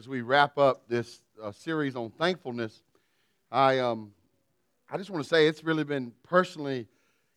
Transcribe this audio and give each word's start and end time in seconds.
As 0.00 0.08
we 0.08 0.22
wrap 0.22 0.56
up 0.56 0.88
this 0.88 1.20
uh, 1.42 1.52
series 1.52 1.94
on 1.94 2.08
thankfulness, 2.08 2.82
I, 3.52 3.80
um, 3.80 4.12
I 4.90 4.96
just 4.96 5.10
want 5.10 5.22
to 5.22 5.28
say 5.28 5.46
it's 5.46 5.62
really 5.62 5.84
been 5.84 6.12
personally 6.22 6.86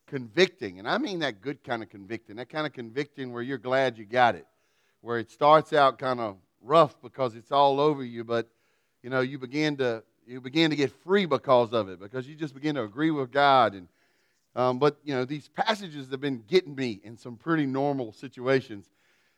convicting. 0.07 0.79
And 0.79 0.87
I 0.87 0.97
mean 0.97 1.19
that 1.19 1.41
good 1.41 1.61
kind 1.65 1.83
of 1.83 1.89
convicting, 1.89 2.37
that 2.37 2.47
kind 2.47 2.65
of 2.65 2.71
convicting 2.71 3.33
where 3.33 3.41
you're 3.41 3.57
glad 3.57 3.97
you 3.97 4.05
got 4.05 4.35
it, 4.35 4.47
where 5.01 5.19
it 5.19 5.29
starts 5.29 5.73
out 5.73 5.99
kind 5.99 6.21
of 6.21 6.37
rough 6.61 6.95
because 7.01 7.35
it's 7.35 7.51
all 7.51 7.81
over 7.81 8.01
you, 8.01 8.23
but 8.23 8.47
you 9.01 9.09
know, 9.09 9.19
you 9.19 9.37
begin 9.37 9.75
to 9.75 10.01
you 10.25 10.39
begin 10.39 10.69
to 10.69 10.77
get 10.77 10.93
free 11.03 11.25
because 11.25 11.73
of 11.73 11.89
it, 11.89 11.99
because 11.99 12.29
you 12.29 12.35
just 12.35 12.53
begin 12.53 12.75
to 12.75 12.83
agree 12.83 13.11
with 13.11 13.29
God. 13.29 13.73
And 13.73 13.89
um, 14.55 14.79
but 14.79 14.99
you 15.03 15.13
know, 15.13 15.25
these 15.25 15.49
passages 15.49 16.09
have 16.11 16.21
been 16.21 16.41
getting 16.47 16.75
me 16.75 17.01
in 17.03 17.17
some 17.17 17.35
pretty 17.35 17.65
normal 17.65 18.13
situations. 18.13 18.89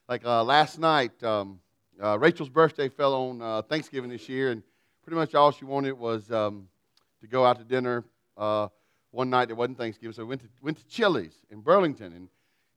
Like 0.07 0.23
uh, 0.23 0.43
last 0.43 0.77
night, 0.77 1.23
um, 1.23 1.59
uh, 2.01 2.19
Rachel's 2.19 2.49
birthday 2.49 2.89
fell 2.89 3.13
on 3.13 3.41
uh, 3.41 3.61
Thanksgiving 3.61 4.09
this 4.09 4.27
year, 4.27 4.51
and 4.51 4.61
pretty 5.03 5.15
much 5.15 5.35
all 5.35 5.51
she 5.51 5.65
wanted 5.65 5.93
was 5.93 6.31
um, 6.31 6.67
to 7.21 7.27
go 7.27 7.45
out 7.45 7.57
to 7.57 7.63
dinner 7.63 8.03
uh, 8.37 8.67
one 9.11 9.29
night 9.29 9.47
that 9.47 9.55
wasn't 9.55 9.77
Thanksgiving. 9.77 10.13
So 10.13 10.23
we 10.23 10.29
went 10.29 10.41
to, 10.41 10.47
went 10.61 10.77
to 10.77 10.87
Chili's 10.87 11.35
in 11.49 11.61
Burlington, 11.61 12.13
and, 12.13 12.29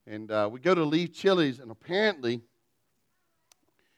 and 0.07 0.31
uh, 0.31 0.49
we 0.51 0.59
go 0.59 0.73
to 0.73 0.83
leave 0.83 1.13
Chili's, 1.13 1.59
and 1.59 1.69
apparently 1.69 2.41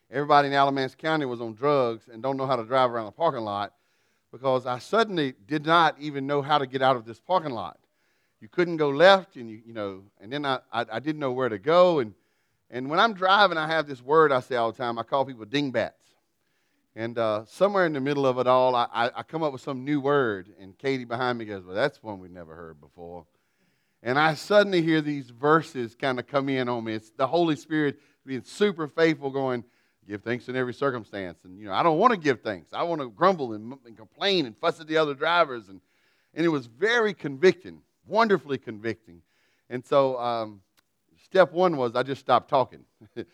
everybody 0.10 0.48
in 0.48 0.54
Alamance 0.54 0.96
County 0.96 1.26
was 1.26 1.40
on 1.40 1.54
drugs 1.54 2.10
and 2.12 2.22
don't 2.24 2.38
know 2.38 2.48
how 2.48 2.56
to 2.56 2.64
drive 2.64 2.92
around 2.92 3.06
the 3.06 3.12
parking 3.12 3.42
lot 3.42 3.74
because 4.32 4.66
I 4.66 4.80
suddenly 4.80 5.34
did 5.48 5.66
not 5.66 6.00
even 6.00 6.26
know 6.26 6.42
how 6.42 6.58
to 6.58 6.66
get 6.66 6.82
out 6.82 6.96
of 6.96 7.06
this 7.06 7.20
parking 7.20 7.52
lot. 7.52 7.78
You 8.40 8.48
couldn't 8.48 8.78
go 8.78 8.90
left, 8.90 9.36
and 9.36 9.50
you, 9.50 9.62
you 9.66 9.74
know, 9.74 10.04
and 10.20 10.34
then 10.34 10.46
I, 10.46 10.60
I, 10.72 10.86
I 10.94 11.00
didn't 11.00 11.20
know 11.20 11.32
where 11.32 11.50
to 11.50 11.60
go, 11.60 12.00
and 12.00 12.14
and 12.72 12.90
when 12.90 13.00
I'm 13.00 13.14
driving, 13.14 13.58
I 13.58 13.68
have 13.68 13.86
this 13.86 14.02
word 14.02 14.32
I 14.32 14.40
say 14.40 14.56
all 14.56 14.72
the 14.72 14.78
time. 14.78 14.98
I 14.98 15.04
call 15.04 15.26
people 15.26 15.44
dingbats. 15.44 15.98
And 16.96 17.18
uh, 17.18 17.44
somewhere 17.46 17.86
in 17.86 17.94
the 17.94 18.00
middle 18.00 18.26
of 18.26 18.38
it 18.40 18.48
all, 18.48 18.76
I, 18.76 18.88
I, 18.94 19.12
I, 19.18 19.24
come 19.24 19.44
up 19.44 19.52
with 19.54 19.62
some 19.62 19.84
new 19.84 20.00
word. 20.00 20.50
And 20.60 20.78
Katie 20.78 21.06
behind 21.06 21.38
me 21.38 21.46
goes, 21.46 21.66
Well, 21.66 21.76
that's 21.76 22.02
one 22.02 22.20
we've 22.20 22.32
never 22.32 22.56
heard 22.56 22.80
before. 22.80 23.26
And 24.04 24.18
I 24.18 24.34
suddenly 24.34 24.82
hear 24.82 25.02
these 25.02 25.30
verses 25.30 25.96
kind 25.96 26.18
of 26.20 26.28
come 26.28 26.50
in 26.50 26.68
on 26.68 26.84
me. 26.84 26.94
It's 26.94 27.12
the 27.12 27.28
Holy 27.28 27.56
Spirit 27.56 28.00
being 28.26 28.44
super 28.44 28.88
faithful, 28.88 29.30
going, 29.30 29.64
Give 30.08 30.22
thanks 30.22 30.50
in 30.50 30.56
every 30.56 30.74
circumstance. 30.74 31.40
And, 31.44 31.60
you 31.60 31.66
know, 31.66 31.74
I 31.74 31.84
don't 31.84 32.00
want 32.00 32.12
to 32.12 32.20
give 32.20 32.42
thanks. 32.42 32.74
I 32.74 32.84
want 32.84 33.02
to 33.02 33.10
grumble 33.10 33.54
and, 33.54 33.74
and 33.86 33.96
complain 33.96 34.46
and 34.46 34.58
fuss 34.58 34.80
at 34.80 34.88
the 34.88 34.98
other 34.98 35.14
drivers. 35.14 35.70
And, 35.70 35.80
and 36.34 36.46
it 36.46 36.50
was 36.50 36.66
very 36.66 37.14
convicting, 37.14 37.82
wonderfully 38.08 38.58
convicting. 38.58 39.22
And 39.70 39.86
so, 39.86 40.18
um, 40.20 40.62
Step 41.32 41.54
one 41.54 41.78
was 41.78 41.96
I 41.96 42.04
just 42.04 42.20
stopped 42.20 42.50
talking. 42.50 42.84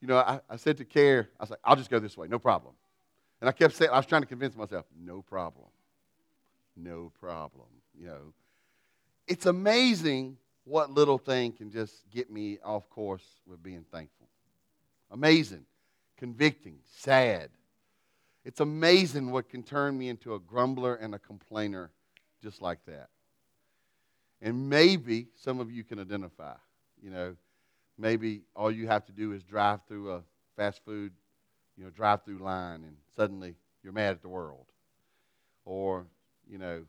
You 0.00 0.06
know, 0.06 0.18
I, 0.18 0.40
I 0.48 0.54
said 0.54 0.76
to 0.76 0.84
Care, 0.84 1.28
I 1.40 1.42
was 1.42 1.50
like, 1.50 1.58
I'll 1.64 1.74
just 1.74 1.90
go 1.90 1.98
this 1.98 2.16
way, 2.16 2.28
no 2.28 2.38
problem. 2.38 2.72
And 3.40 3.48
I 3.48 3.52
kept 3.52 3.74
saying, 3.74 3.90
I 3.90 3.96
was 3.96 4.06
trying 4.06 4.22
to 4.22 4.28
convince 4.28 4.54
myself, 4.54 4.86
no 4.96 5.22
problem. 5.22 5.66
No 6.76 7.10
problem. 7.18 7.66
You 7.98 8.06
know, 8.06 8.32
it's 9.26 9.46
amazing 9.46 10.36
what 10.62 10.92
little 10.92 11.18
thing 11.18 11.50
can 11.50 11.68
just 11.72 12.08
get 12.10 12.30
me 12.30 12.58
off 12.64 12.88
course 12.90 13.24
with 13.44 13.60
being 13.60 13.84
thankful. 13.90 14.28
Amazing, 15.10 15.64
convicting, 16.16 16.78
sad. 16.84 17.50
It's 18.44 18.60
amazing 18.60 19.32
what 19.32 19.48
can 19.48 19.64
turn 19.64 19.98
me 19.98 20.10
into 20.10 20.34
a 20.34 20.38
grumbler 20.38 20.94
and 20.94 21.12
a 21.12 21.18
complainer 21.18 21.90
just 22.40 22.62
like 22.62 22.84
that. 22.86 23.08
And 24.40 24.70
maybe 24.70 25.26
some 25.34 25.58
of 25.58 25.72
you 25.72 25.82
can 25.82 25.98
identify. 25.98 26.54
You 27.02 27.10
know, 27.10 27.36
maybe 27.96 28.42
all 28.54 28.70
you 28.70 28.86
have 28.86 29.04
to 29.06 29.12
do 29.12 29.32
is 29.32 29.42
drive 29.42 29.80
through 29.86 30.12
a 30.12 30.22
fast 30.56 30.84
food, 30.84 31.12
you 31.76 31.84
know, 31.84 31.90
drive 31.90 32.24
through 32.24 32.38
line 32.38 32.84
and 32.84 32.96
suddenly 33.16 33.54
you're 33.82 33.92
mad 33.92 34.12
at 34.12 34.22
the 34.22 34.28
world. 34.28 34.66
Or, 35.64 36.06
you 36.48 36.58
know, 36.58 36.82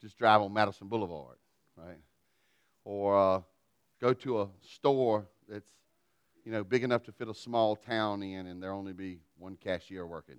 just 0.00 0.18
drive 0.18 0.42
on 0.42 0.52
Madison 0.52 0.88
Boulevard, 0.88 1.38
right? 1.76 1.98
Or 2.84 3.16
uh, 3.18 3.40
go 4.00 4.12
to 4.12 4.42
a 4.42 4.48
store 4.60 5.26
that's, 5.48 5.70
you 6.44 6.52
know, 6.52 6.62
big 6.62 6.84
enough 6.84 7.02
to 7.04 7.12
fit 7.12 7.28
a 7.28 7.34
small 7.34 7.74
town 7.74 8.22
in 8.22 8.46
and 8.46 8.62
there 8.62 8.72
only 8.72 8.92
be 8.92 9.18
one 9.38 9.56
cashier 9.56 10.06
working. 10.06 10.38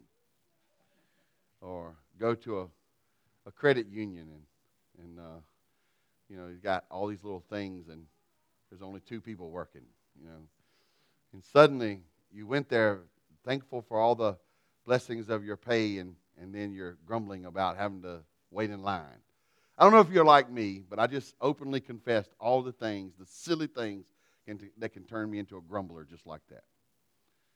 Or 1.62 1.96
go 2.20 2.36
to 2.36 2.60
a, 2.60 2.68
a 3.48 3.52
credit 3.52 3.88
union 3.88 4.30
and, 4.30 5.04
and 5.04 5.20
uh, 5.20 5.40
you 6.30 6.38
know, 6.38 6.48
you've 6.48 6.64
got 6.64 6.86
all 6.92 7.08
these 7.08 7.24
little 7.24 7.44
things 7.50 7.88
and 7.88 8.04
there's 8.76 8.86
only 8.86 9.00
two 9.00 9.22
people 9.22 9.50
working, 9.50 9.84
you 10.20 10.28
know. 10.28 10.36
And 11.32 11.42
suddenly 11.42 12.02
you 12.34 12.46
went 12.46 12.68
there 12.68 13.00
thankful 13.46 13.82
for 13.82 13.98
all 13.98 14.16
the 14.16 14.36
blessings 14.86 15.30
of 15.30 15.46
your 15.46 15.56
pay, 15.56 16.00
and, 16.00 16.16
and 16.42 16.54
then 16.54 16.74
you're 16.74 16.98
grumbling 17.06 17.46
about 17.46 17.78
having 17.78 18.02
to 18.02 18.20
wait 18.52 18.70
in 18.72 18.84
line. 18.84 19.22
I 19.78 19.84
don't 19.84 19.94
know 19.94 20.02
if 20.02 20.10
you're 20.10 20.26
like 20.26 20.52
me, 20.52 20.84
but 20.90 21.00
I 21.00 21.08
just 21.08 21.36
openly 21.40 21.80
confessed 21.80 22.32
all 22.38 22.62
the 22.62 22.74
things, 22.74 23.14
the 23.18 23.26
silly 23.26 23.68
things 23.68 24.08
that 24.78 24.90
can 24.90 25.04
turn 25.04 25.32
me 25.32 25.40
into 25.40 25.56
a 25.58 25.62
grumbler 25.62 26.04
just 26.04 26.28
like 26.28 26.42
that. 26.50 26.64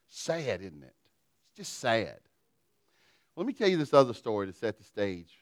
Sad, 0.07 0.62
isn't 0.62 0.84
it? 0.84 0.96
It's 1.50 1.57
just 1.57 1.80
sad. 1.80 2.19
Let 3.36 3.46
me 3.46 3.51
tell 3.51 3.68
you 3.68 3.75
this 3.75 3.94
other 3.94 4.13
story 4.13 4.47
to 4.47 4.53
set 4.53 4.78
the 4.78 4.86
stage 4.86 5.34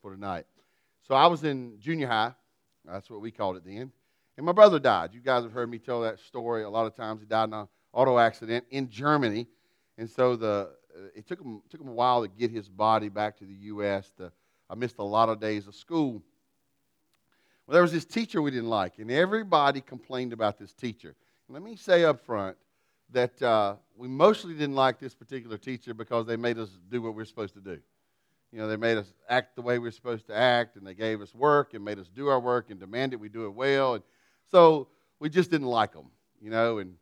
for 0.00 0.14
tonight. 0.14 0.46
So 1.08 1.16
I 1.16 1.26
was 1.26 1.42
in 1.42 1.80
junior 1.80 2.06
high. 2.06 2.34
That's 2.84 3.10
what 3.10 3.20
we 3.20 3.32
called 3.32 3.56
it 3.56 3.64
then. 3.64 3.90
And 4.36 4.44
my 4.44 4.52
brother 4.52 4.78
died. 4.78 5.10
You 5.12 5.20
guys 5.20 5.44
have 5.44 5.52
heard 5.52 5.70
me 5.70 5.78
tell 5.78 6.00
that 6.02 6.18
story 6.18 6.64
a 6.64 6.70
lot 6.70 6.86
of 6.86 6.96
times. 6.96 7.20
He 7.20 7.26
died 7.26 7.48
in 7.48 7.54
an 7.54 7.68
auto 7.92 8.18
accident 8.18 8.64
in 8.70 8.90
Germany. 8.90 9.46
And 9.96 10.10
so 10.10 10.34
the, 10.34 10.70
uh, 10.96 11.08
it 11.14 11.26
took 11.26 11.40
him, 11.40 11.62
took 11.70 11.80
him 11.80 11.88
a 11.88 11.92
while 11.92 12.22
to 12.22 12.28
get 12.28 12.50
his 12.50 12.68
body 12.68 13.08
back 13.08 13.38
to 13.38 13.44
the 13.44 13.54
U.S. 13.54 14.10
To, 14.18 14.32
I 14.68 14.74
missed 14.74 14.98
a 14.98 15.04
lot 15.04 15.28
of 15.28 15.40
days 15.40 15.68
of 15.68 15.74
school. 15.74 16.22
Well, 17.66 17.72
there 17.72 17.82
was 17.82 17.92
this 17.92 18.04
teacher 18.04 18.42
we 18.42 18.50
didn't 18.50 18.68
like, 18.68 18.98
and 18.98 19.10
everybody 19.10 19.80
complained 19.80 20.32
about 20.32 20.58
this 20.58 20.74
teacher. 20.74 21.14
let 21.48 21.62
me 21.62 21.76
say 21.76 22.04
up 22.04 22.20
front 22.26 22.56
that 23.10 23.40
uh, 23.40 23.76
we 23.96 24.08
mostly 24.08 24.52
didn't 24.52 24.74
like 24.74 24.98
this 24.98 25.14
particular 25.14 25.56
teacher 25.56 25.94
because 25.94 26.26
they 26.26 26.36
made 26.36 26.58
us 26.58 26.68
do 26.90 27.00
what 27.00 27.14
we 27.14 27.18
we're 27.18 27.24
supposed 27.24 27.54
to 27.54 27.60
do. 27.60 27.78
You 28.52 28.58
know, 28.58 28.68
they 28.68 28.76
made 28.76 28.98
us 28.98 29.12
act 29.28 29.56
the 29.56 29.62
way 29.62 29.78
we 29.78 29.88
we're 29.88 29.92
supposed 29.92 30.26
to 30.26 30.36
act, 30.36 30.76
and 30.76 30.86
they 30.86 30.94
gave 30.94 31.20
us 31.22 31.34
work 31.34 31.74
and 31.74 31.84
made 31.84 31.98
us 31.98 32.08
do 32.08 32.28
our 32.28 32.38
work 32.38 32.70
and 32.70 32.78
demanded 32.78 33.20
we 33.20 33.28
do 33.28 33.46
it 33.46 33.54
well. 33.54 33.94
And 33.94 34.04
so 34.50 34.88
we 35.18 35.28
just 35.28 35.50
didn't 35.50 35.68
like 35.68 35.92
them, 35.92 36.10
you 36.40 36.50
know, 36.50 36.78
and 36.78 36.94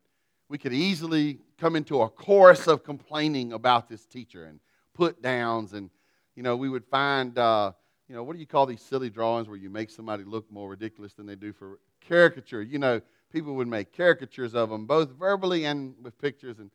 we 0.49 0.59
could 0.59 0.73
easily 0.73 1.39
come 1.59 1.77
into 1.77 2.03
a 2.03 2.09
chorus 2.09 2.67
of 2.67 2.85
complaining 2.85 3.53
about 3.53 3.89
this 3.89 4.05
teacher 4.05 4.45
and 4.45 4.61
put 4.95 5.23
downs. 5.23 5.73
And, 5.73 5.91
you 6.35 6.43
know, 6.43 6.57
we 6.57 6.69
would 6.69 6.85
find, 6.85 7.37
uh, 7.39 7.73
you 8.09 8.15
know, 8.15 8.23
what 8.23 8.35
do 8.35 8.41
you 8.41 8.47
call 8.47 8.67
these 8.67 8.83
silly 8.83 9.11
drawings 9.11 9.49
where 9.49 9.57
you 9.57 9.71
make 9.71 9.91
somebody 9.91 10.25
look 10.25 10.51
more 10.51 10.69
ridiculous 10.69 11.15
than 11.15 11.27
they 11.27 11.37
do 11.37 11.53
for 11.53 11.79
caricature? 12.01 12.63
You 12.63 12.79
know, 12.79 13.01
people 13.33 13.55
would 13.55 13.69
make 13.69 13.97
caricatures 13.97 14.55
of 14.55 14.71
them, 14.71 14.87
both 14.87 15.11
verbally 15.13 15.65
and 15.65 15.95
with 16.03 16.19
pictures. 16.21 16.59
And, 16.59 16.71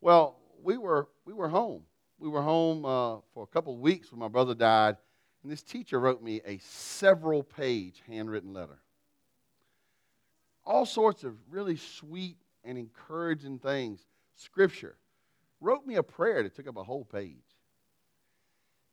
well, 0.00 0.36
we 0.62 0.76
were, 0.76 1.08
we 1.24 1.32
were 1.32 1.48
home. 1.48 1.82
We 2.18 2.28
were 2.28 2.42
home 2.42 2.84
uh, 2.84 3.18
for 3.32 3.44
a 3.44 3.46
couple 3.46 3.74
of 3.74 3.80
weeks 3.80 4.10
when 4.10 4.18
my 4.18 4.28
brother 4.28 4.54
died. 4.54 4.96
And 5.42 5.50
this 5.50 5.62
teacher 5.62 5.98
wrote 6.00 6.22
me 6.22 6.40
a 6.44 6.58
several 6.58 7.42
page 7.42 8.02
handwritten 8.06 8.52
letter 8.52 8.80
all 10.68 10.84
sorts 10.84 11.24
of 11.24 11.34
really 11.50 11.76
sweet 11.76 12.36
and 12.62 12.76
encouraging 12.78 13.58
things. 13.58 14.06
Scripture. 14.36 14.96
Wrote 15.60 15.84
me 15.84 15.96
a 15.96 16.02
prayer 16.02 16.44
that 16.44 16.54
took 16.54 16.68
up 16.68 16.76
a 16.76 16.84
whole 16.84 17.04
page. 17.04 17.34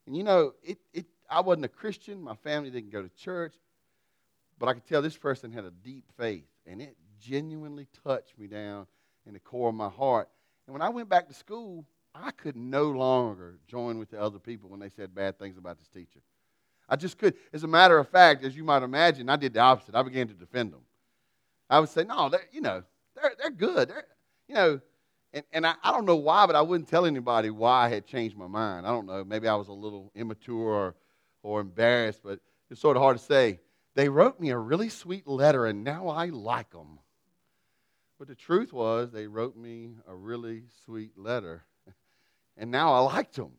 And 0.06 0.16
you 0.16 0.24
know, 0.24 0.54
it, 0.64 0.78
it, 0.92 1.06
I 1.30 1.40
wasn't 1.40 1.66
a 1.66 1.68
Christian. 1.68 2.20
My 2.20 2.34
family 2.34 2.70
didn't 2.70 2.90
go 2.90 3.02
to 3.02 3.10
church. 3.10 3.54
But 4.58 4.68
I 4.68 4.72
could 4.72 4.86
tell 4.86 5.02
this 5.02 5.18
person 5.18 5.52
had 5.52 5.64
a 5.64 5.70
deep 5.70 6.04
faith. 6.16 6.46
And 6.66 6.80
it 6.80 6.96
genuinely 7.20 7.86
touched 8.04 8.36
me 8.38 8.46
down 8.46 8.86
in 9.26 9.34
the 9.34 9.38
core 9.38 9.68
of 9.68 9.74
my 9.74 9.90
heart. 9.90 10.28
And 10.66 10.72
when 10.72 10.82
I 10.82 10.88
went 10.88 11.08
back 11.08 11.28
to 11.28 11.34
school, 11.34 11.84
I 12.14 12.30
could 12.30 12.56
no 12.56 12.84
longer 12.84 13.58
join 13.68 13.98
with 13.98 14.10
the 14.10 14.20
other 14.20 14.38
people 14.38 14.70
when 14.70 14.80
they 14.80 14.88
said 14.88 15.14
bad 15.14 15.38
things 15.38 15.58
about 15.58 15.78
this 15.78 15.88
teacher. 15.88 16.20
I 16.88 16.96
just 16.96 17.18
could. 17.18 17.34
As 17.52 17.62
a 17.62 17.68
matter 17.68 17.98
of 17.98 18.08
fact, 18.08 18.44
as 18.44 18.56
you 18.56 18.64
might 18.64 18.82
imagine, 18.82 19.28
I 19.28 19.36
did 19.36 19.52
the 19.52 19.60
opposite. 19.60 19.94
I 19.94 20.02
began 20.02 20.26
to 20.28 20.34
defend 20.34 20.72
them. 20.72 20.80
I 21.68 21.80
would 21.80 21.88
say, 21.88 22.04
no, 22.04 22.28
they're, 22.28 22.46
you 22.52 22.60
know, 22.60 22.82
they're, 23.14 23.32
they're 23.38 23.50
good. 23.50 23.88
They're, 23.88 24.06
you 24.48 24.54
know, 24.54 24.80
and, 25.32 25.44
and 25.52 25.66
I, 25.66 25.74
I 25.82 25.92
don't 25.92 26.06
know 26.06 26.16
why, 26.16 26.46
but 26.46 26.56
I 26.56 26.62
wouldn't 26.62 26.88
tell 26.88 27.04
anybody 27.04 27.50
why 27.50 27.86
I 27.86 27.88
had 27.88 28.06
changed 28.06 28.36
my 28.36 28.46
mind. 28.46 28.86
I 28.86 28.90
don't 28.90 29.06
know. 29.06 29.24
Maybe 29.24 29.48
I 29.48 29.54
was 29.54 29.68
a 29.68 29.72
little 29.72 30.12
immature 30.14 30.56
or, 30.56 30.94
or 31.42 31.60
embarrassed, 31.60 32.20
but 32.24 32.40
it's 32.70 32.80
sort 32.80 32.96
of 32.96 33.02
hard 33.02 33.18
to 33.18 33.22
say. 33.22 33.60
They 33.94 34.08
wrote 34.08 34.38
me 34.38 34.50
a 34.50 34.58
really 34.58 34.88
sweet 34.88 35.26
letter, 35.26 35.66
and 35.66 35.82
now 35.82 36.08
I 36.08 36.26
like 36.26 36.70
them. 36.70 36.98
But 38.18 38.28
the 38.28 38.34
truth 38.34 38.72
was, 38.72 39.10
they 39.10 39.26
wrote 39.26 39.56
me 39.56 39.94
a 40.06 40.14
really 40.14 40.64
sweet 40.84 41.18
letter, 41.18 41.64
and 42.56 42.70
now 42.70 42.92
I 42.92 43.00
liked 43.00 43.36
them. 43.36 43.52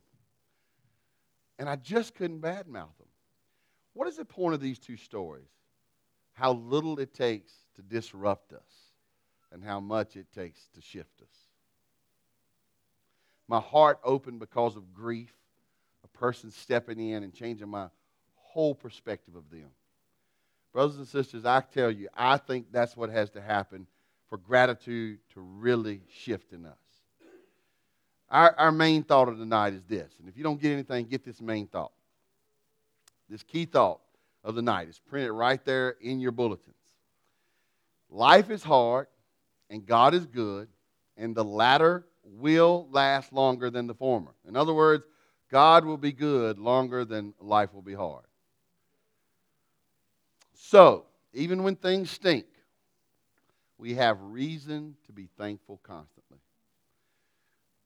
And 1.58 1.68
I 1.68 1.76
just 1.76 2.14
couldn't 2.14 2.40
badmouth 2.40 2.96
them. 2.98 3.08
What 3.94 4.06
is 4.08 4.16
the 4.16 4.24
point 4.24 4.54
of 4.54 4.60
these 4.60 4.78
two 4.78 4.96
stories? 4.96 5.48
How 6.32 6.52
little 6.52 6.98
it 7.00 7.12
takes 7.14 7.52
to 7.78 7.82
disrupt 7.82 8.52
us 8.52 8.60
and 9.52 9.62
how 9.62 9.78
much 9.78 10.16
it 10.16 10.26
takes 10.34 10.66
to 10.74 10.80
shift 10.80 11.22
us. 11.22 11.28
my 13.46 13.60
heart 13.60 13.98
opened 14.04 14.40
because 14.40 14.76
of 14.76 14.92
grief, 14.92 15.32
a 16.04 16.08
person 16.08 16.50
stepping 16.50 16.98
in 16.98 17.22
and 17.22 17.32
changing 17.32 17.68
my 17.68 17.86
whole 18.34 18.74
perspective 18.74 19.36
of 19.36 19.48
them. 19.50 19.68
Brothers 20.72 20.98
and 20.98 21.08
sisters, 21.08 21.44
I 21.44 21.60
tell 21.60 21.90
you, 21.90 22.08
I 22.14 22.36
think 22.36 22.66
that's 22.70 22.96
what 22.96 23.10
has 23.10 23.30
to 23.30 23.40
happen 23.40 23.86
for 24.28 24.36
gratitude 24.36 25.20
to 25.32 25.40
really 25.40 26.02
shift 26.12 26.52
in 26.52 26.66
us. 26.66 26.76
Our, 28.28 28.54
our 28.58 28.72
main 28.72 29.04
thought 29.04 29.28
of 29.28 29.38
the 29.38 29.46
night 29.46 29.72
is 29.72 29.84
this, 29.84 30.12
and 30.18 30.28
if 30.28 30.36
you 30.36 30.42
don't 30.42 30.60
get 30.60 30.72
anything, 30.72 31.06
get 31.06 31.24
this 31.24 31.40
main 31.40 31.68
thought. 31.68 31.92
This 33.30 33.42
key 33.42 33.64
thought 33.64 34.00
of 34.44 34.54
the 34.54 34.62
night 34.62 34.88
is 34.88 34.98
printed 34.98 35.30
right 35.30 35.64
there 35.64 35.96
in 36.00 36.20
your 36.20 36.32
bulletins. 36.32 36.74
Life 38.10 38.50
is 38.50 38.62
hard, 38.62 39.06
and 39.70 39.84
God 39.84 40.14
is 40.14 40.26
good, 40.26 40.68
and 41.16 41.34
the 41.34 41.44
latter 41.44 42.06
will 42.24 42.88
last 42.90 43.32
longer 43.32 43.70
than 43.70 43.86
the 43.86 43.94
former. 43.94 44.34
In 44.46 44.56
other 44.56 44.72
words, 44.72 45.04
God 45.50 45.84
will 45.84 45.96
be 45.96 46.12
good 46.12 46.58
longer 46.58 47.04
than 47.04 47.34
life 47.40 47.72
will 47.72 47.82
be 47.82 47.94
hard. 47.94 48.24
So, 50.54 51.06
even 51.32 51.62
when 51.62 51.76
things 51.76 52.10
stink, 52.10 52.46
we 53.78 53.94
have 53.94 54.18
reason 54.20 54.96
to 55.06 55.12
be 55.12 55.28
thankful 55.38 55.80
constantly. 55.82 56.38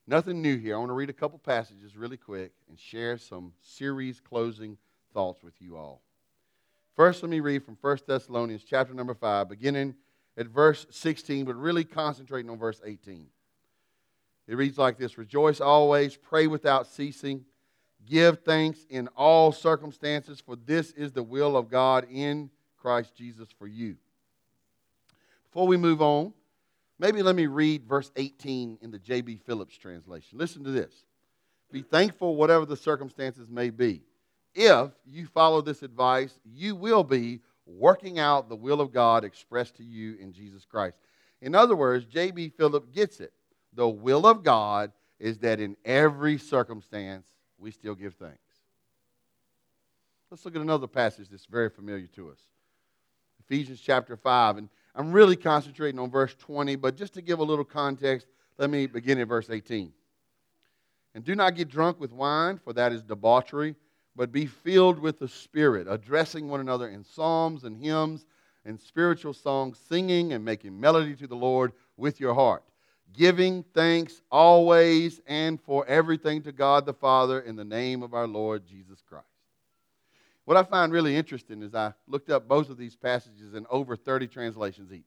Nothing 0.06 0.42
new 0.42 0.56
here. 0.56 0.74
I 0.74 0.78
want 0.78 0.90
to 0.90 0.94
read 0.94 1.10
a 1.10 1.14
couple 1.14 1.38
passages 1.38 1.96
really 1.96 2.16
quick 2.16 2.52
and 2.68 2.78
share 2.78 3.18
some 3.18 3.52
series 3.60 4.18
closing 4.20 4.76
thoughts 5.14 5.42
with 5.42 5.54
you 5.60 5.76
all. 5.76 6.02
First, 6.96 7.22
let 7.22 7.30
me 7.30 7.40
read 7.40 7.64
from 7.64 7.76
1 7.80 7.98
Thessalonians 8.06 8.64
chapter 8.64 8.94
number 8.94 9.14
5, 9.14 9.48
beginning 9.48 9.94
at 10.36 10.46
verse 10.46 10.86
16, 10.90 11.44
but 11.44 11.56
really 11.56 11.84
concentrating 11.84 12.50
on 12.50 12.58
verse 12.58 12.80
18. 12.84 13.26
It 14.48 14.56
reads 14.56 14.78
like 14.78 14.98
this 14.98 15.18
Rejoice 15.18 15.60
always, 15.60 16.16
pray 16.16 16.46
without 16.46 16.86
ceasing, 16.86 17.44
give 18.06 18.40
thanks 18.40 18.86
in 18.90 19.08
all 19.08 19.52
circumstances, 19.52 20.40
for 20.40 20.56
this 20.56 20.92
is 20.92 21.12
the 21.12 21.22
will 21.22 21.56
of 21.56 21.70
God 21.70 22.06
in 22.10 22.50
Christ 22.76 23.14
Jesus 23.14 23.48
for 23.58 23.66
you. 23.66 23.96
Before 25.44 25.66
we 25.66 25.76
move 25.76 26.02
on, 26.02 26.32
maybe 26.98 27.22
let 27.22 27.36
me 27.36 27.46
read 27.46 27.84
verse 27.84 28.10
18 28.16 28.78
in 28.80 28.90
the 28.90 28.98
J.B. 28.98 29.36
Phillips 29.44 29.76
translation. 29.76 30.38
Listen 30.38 30.64
to 30.64 30.70
this 30.70 31.04
Be 31.70 31.82
thankful, 31.82 32.36
whatever 32.36 32.66
the 32.66 32.76
circumstances 32.76 33.48
may 33.48 33.70
be. 33.70 34.02
If 34.54 34.90
you 35.06 35.26
follow 35.26 35.62
this 35.62 35.82
advice, 35.82 36.38
you 36.44 36.74
will 36.74 37.04
be 37.04 37.40
working 37.66 38.18
out 38.18 38.48
the 38.48 38.56
will 38.56 38.80
of 38.80 38.92
God 38.92 39.24
expressed 39.24 39.76
to 39.76 39.84
you 39.84 40.16
in 40.20 40.32
Jesus 40.32 40.64
Christ. 40.64 40.96
In 41.40 41.54
other 41.54 41.76
words, 41.76 42.04
J.B. 42.04 42.50
Phillips 42.50 42.88
gets 42.90 43.20
it. 43.20 43.32
The 43.74 43.88
will 43.88 44.26
of 44.26 44.42
God 44.42 44.92
is 45.18 45.38
that 45.38 45.60
in 45.60 45.76
every 45.84 46.38
circumstance, 46.38 47.26
we 47.58 47.70
still 47.70 47.94
give 47.94 48.14
thanks. 48.14 48.38
Let's 50.30 50.44
look 50.44 50.56
at 50.56 50.62
another 50.62 50.86
passage 50.86 51.28
that's 51.28 51.46
very 51.46 51.68
familiar 51.68 52.06
to 52.14 52.30
us 52.30 52.38
Ephesians 53.40 53.80
chapter 53.80 54.16
5. 54.16 54.56
And 54.56 54.68
I'm 54.94 55.12
really 55.12 55.36
concentrating 55.36 55.98
on 55.98 56.10
verse 56.10 56.34
20, 56.38 56.76
but 56.76 56.96
just 56.96 57.14
to 57.14 57.22
give 57.22 57.38
a 57.38 57.44
little 57.44 57.64
context, 57.64 58.26
let 58.58 58.70
me 58.70 58.86
begin 58.86 59.18
at 59.18 59.28
verse 59.28 59.50
18. 59.50 59.92
And 61.14 61.24
do 61.24 61.34
not 61.34 61.54
get 61.54 61.68
drunk 61.68 62.00
with 62.00 62.12
wine, 62.12 62.58
for 62.58 62.72
that 62.72 62.92
is 62.92 63.02
debauchery 63.02 63.74
but 64.14 64.32
be 64.32 64.46
filled 64.46 64.98
with 64.98 65.18
the 65.18 65.28
Spirit, 65.28 65.86
addressing 65.88 66.48
one 66.48 66.60
another 66.60 66.88
in 66.88 67.04
psalms 67.04 67.64
and 67.64 67.76
hymns 67.76 68.26
and 68.64 68.78
spiritual 68.78 69.32
songs, 69.32 69.78
singing 69.88 70.32
and 70.32 70.44
making 70.44 70.78
melody 70.78 71.14
to 71.16 71.26
the 71.26 71.34
Lord 71.34 71.72
with 71.96 72.20
your 72.20 72.34
heart, 72.34 72.62
giving 73.12 73.62
thanks 73.74 74.20
always 74.30 75.20
and 75.26 75.60
for 75.60 75.86
everything 75.86 76.42
to 76.42 76.52
God 76.52 76.86
the 76.86 76.92
Father 76.92 77.40
in 77.40 77.56
the 77.56 77.64
name 77.64 78.02
of 78.02 78.14
our 78.14 78.26
Lord 78.26 78.66
Jesus 78.66 79.02
Christ. 79.08 79.26
What 80.44 80.56
I 80.56 80.64
find 80.64 80.92
really 80.92 81.16
interesting 81.16 81.62
is 81.62 81.74
I 81.74 81.94
looked 82.06 82.30
up 82.30 82.48
both 82.48 82.68
of 82.68 82.76
these 82.76 82.96
passages 82.96 83.54
in 83.54 83.66
over 83.70 83.96
30 83.96 84.26
translations 84.26 84.92
each. 84.92 85.04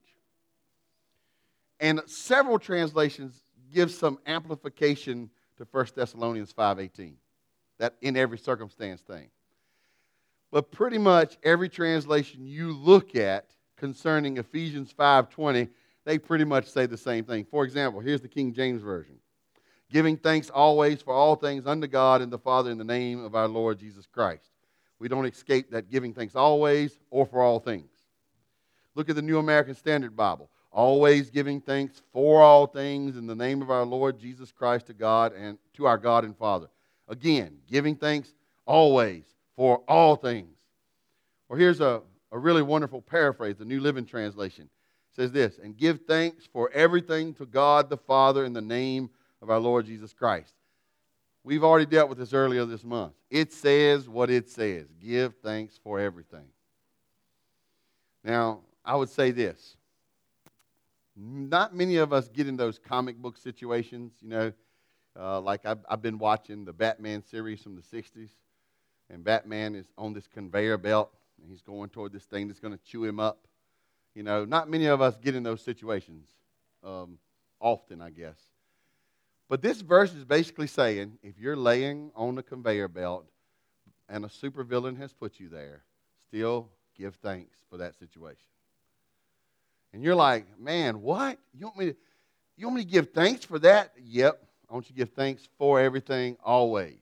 And 1.79 2.01
several 2.05 2.57
translations 2.57 3.43
give 3.73 3.91
some 3.91 4.17
amplification 4.25 5.29
to 5.57 5.65
1 5.65 5.87
Thessalonians 5.95 6.53
5:18 6.53 7.17
that 7.77 7.95
in 8.01 8.15
every 8.17 8.37
circumstance 8.37 9.01
thing. 9.01 9.29
But 10.51 10.71
pretty 10.71 10.97
much 10.97 11.37
every 11.43 11.69
translation 11.69 12.45
you 12.45 12.71
look 12.71 13.15
at 13.15 13.49
concerning 13.75 14.37
Ephesians 14.37 14.93
5:20, 14.93 15.69
they 16.05 16.17
pretty 16.17 16.45
much 16.45 16.69
say 16.69 16.85
the 16.85 16.97
same 16.97 17.25
thing. 17.25 17.45
For 17.45 17.63
example, 17.63 17.99
here's 17.99 18.21
the 18.21 18.27
King 18.27 18.53
James 18.53 18.81
version. 18.81 19.19
Giving 19.89 20.17
thanks 20.17 20.49
always 20.49 21.01
for 21.01 21.13
all 21.13 21.35
things 21.35 21.67
unto 21.67 21.87
God 21.87 22.21
and 22.21 22.31
the 22.31 22.39
Father 22.39 22.71
in 22.71 22.77
the 22.77 22.83
name 22.83 23.23
of 23.23 23.35
our 23.35 23.47
Lord 23.47 23.79
Jesus 23.79 24.05
Christ. 24.07 24.49
We 24.99 25.07
don't 25.07 25.25
escape 25.25 25.71
that 25.71 25.89
giving 25.89 26.13
thanks 26.13 26.35
always 26.35 26.97
or 27.09 27.25
for 27.25 27.41
all 27.41 27.59
things. 27.59 27.91
Look 28.95 29.09
at 29.09 29.15
the 29.15 29.21
New 29.21 29.37
American 29.37 29.75
Standard 29.75 30.15
Bible. 30.15 30.49
Always 30.71 31.29
giving 31.29 31.61
thanks 31.61 32.01
for 32.11 32.41
all 32.41 32.67
things 32.67 33.17
in 33.17 33.27
the 33.27 33.35
name 33.35 33.61
of 33.61 33.69
our 33.69 33.85
Lord 33.85 34.19
Jesus 34.19 34.51
Christ 34.51 34.87
to 34.87 34.93
God 34.93 35.33
and 35.33 35.57
to 35.73 35.85
our 35.85 35.97
God 35.97 36.25
and 36.25 36.35
Father. 36.35 36.67
Again, 37.07 37.57
giving 37.69 37.95
thanks 37.95 38.33
always 38.65 39.23
for 39.55 39.77
all 39.87 40.15
things. 40.15 40.55
Or 41.49 41.57
here's 41.57 41.81
a, 41.81 42.01
a 42.31 42.37
really 42.37 42.63
wonderful 42.63 43.01
paraphrase, 43.01 43.57
the 43.57 43.65
New 43.65 43.79
Living 43.79 44.05
Translation. 44.05 44.65
It 45.11 45.15
says 45.15 45.31
this, 45.31 45.59
and 45.59 45.77
give 45.77 46.01
thanks 46.07 46.45
for 46.51 46.71
everything 46.71 47.33
to 47.35 47.45
God 47.45 47.89
the 47.89 47.97
Father 47.97 48.43
in 48.43 48.53
the 48.53 48.61
name 48.61 49.09
of 49.41 49.49
our 49.49 49.59
Lord 49.59 49.85
Jesus 49.85 50.13
Christ. 50.13 50.53
We've 51.43 51.63
already 51.63 51.85
dealt 51.85 52.09
with 52.09 52.17
this 52.17 52.33
earlier 52.33 52.65
this 52.65 52.83
month. 52.83 53.13
It 53.29 53.53
says 53.53 54.09
what 54.09 54.31
it 54.31 54.49
says. 54.49 54.87
Give 54.99 55.33
thanks 55.43 55.79
for 55.83 55.99
everything. 55.99 56.47
Now, 58.23 58.61
I 58.83 58.95
would 58.95 59.09
say 59.09 59.29
this. 59.29 59.77
Not 61.15 61.75
many 61.75 61.97
of 61.97 62.11
us 62.11 62.27
get 62.27 62.47
in 62.47 62.57
those 62.57 62.79
comic 62.79 63.17
book 63.17 63.37
situations, 63.37 64.13
you 64.21 64.29
know, 64.29 64.51
uh, 65.19 65.39
like 65.41 65.65
I've, 65.65 65.79
I've 65.89 66.01
been 66.01 66.17
watching 66.17 66.65
the 66.65 66.73
Batman 66.73 67.23
series 67.23 67.61
from 67.61 67.75
the 67.75 67.81
60s, 67.81 68.29
and 69.09 69.23
Batman 69.23 69.75
is 69.75 69.85
on 69.97 70.13
this 70.13 70.27
conveyor 70.27 70.77
belt, 70.77 71.11
and 71.41 71.49
he's 71.49 71.61
going 71.61 71.89
toward 71.89 72.11
this 72.11 72.23
thing 72.23 72.47
that's 72.47 72.59
going 72.59 72.73
to 72.73 72.83
chew 72.83 73.03
him 73.03 73.19
up. 73.19 73.47
You 74.13 74.23
know, 74.23 74.45
not 74.45 74.69
many 74.69 74.85
of 74.85 75.01
us 75.01 75.17
get 75.17 75.35
in 75.35 75.43
those 75.43 75.61
situations 75.61 76.27
um, 76.83 77.17
often, 77.59 78.01
I 78.01 78.09
guess. 78.09 78.39
But 79.47 79.61
this 79.61 79.81
verse 79.81 80.13
is 80.13 80.25
basically 80.25 80.67
saying 80.67 81.17
if 81.21 81.37
you're 81.39 81.55
laying 81.55 82.11
on 82.15 82.37
a 82.37 82.43
conveyor 82.43 82.87
belt 82.87 83.25
and 84.09 84.25
a 84.25 84.27
supervillain 84.27 84.97
has 84.97 85.13
put 85.13 85.39
you 85.39 85.49
there, 85.49 85.83
still 86.27 86.69
give 86.97 87.15
thanks 87.15 87.57
for 87.69 87.77
that 87.77 87.97
situation. 87.99 88.47
And 89.93 90.03
you're 90.03 90.15
like, 90.15 90.45
man, 90.59 91.01
what? 91.01 91.37
You 91.53 91.67
want 91.67 91.77
me 91.77 91.85
to, 91.87 91.95
you 92.57 92.67
want 92.67 92.77
me 92.77 92.83
to 92.83 92.89
give 92.89 93.11
thanks 93.11 93.45
for 93.45 93.59
that? 93.59 93.93
Yep. 94.03 94.41
I 94.75 94.77
want 94.77 94.89
you 94.89 94.93
to 94.93 94.97
give 95.05 95.11
thanks 95.11 95.47
for 95.57 95.79
everything 95.79 96.35
always. 96.43 96.99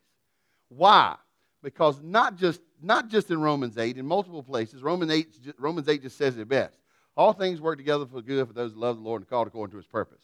Why? 0.69 1.15
Because 1.63 1.99
not 2.03 2.35
just, 2.35 2.61
not 2.83 3.07
just 3.07 3.31
in 3.31 3.41
Romans 3.41 3.79
8, 3.79 3.97
in 3.97 4.05
multiple 4.05 4.43
places, 4.43 4.83
Romans 4.83 5.11
8, 5.11 5.55
Romans 5.57 5.89
8 5.89 6.03
just 6.03 6.15
says 6.15 6.37
it 6.37 6.47
best. 6.47 6.77
All 7.17 7.33
things 7.33 7.59
work 7.59 7.79
together 7.79 8.05
for 8.05 8.21
good 8.21 8.45
for 8.45 8.53
those 8.53 8.73
who 8.73 8.79
love 8.79 8.97
the 8.97 9.01
Lord 9.01 9.23
and 9.23 9.27
called 9.27 9.47
according 9.47 9.71
to 9.71 9.77
his 9.77 9.87
purpose. 9.87 10.21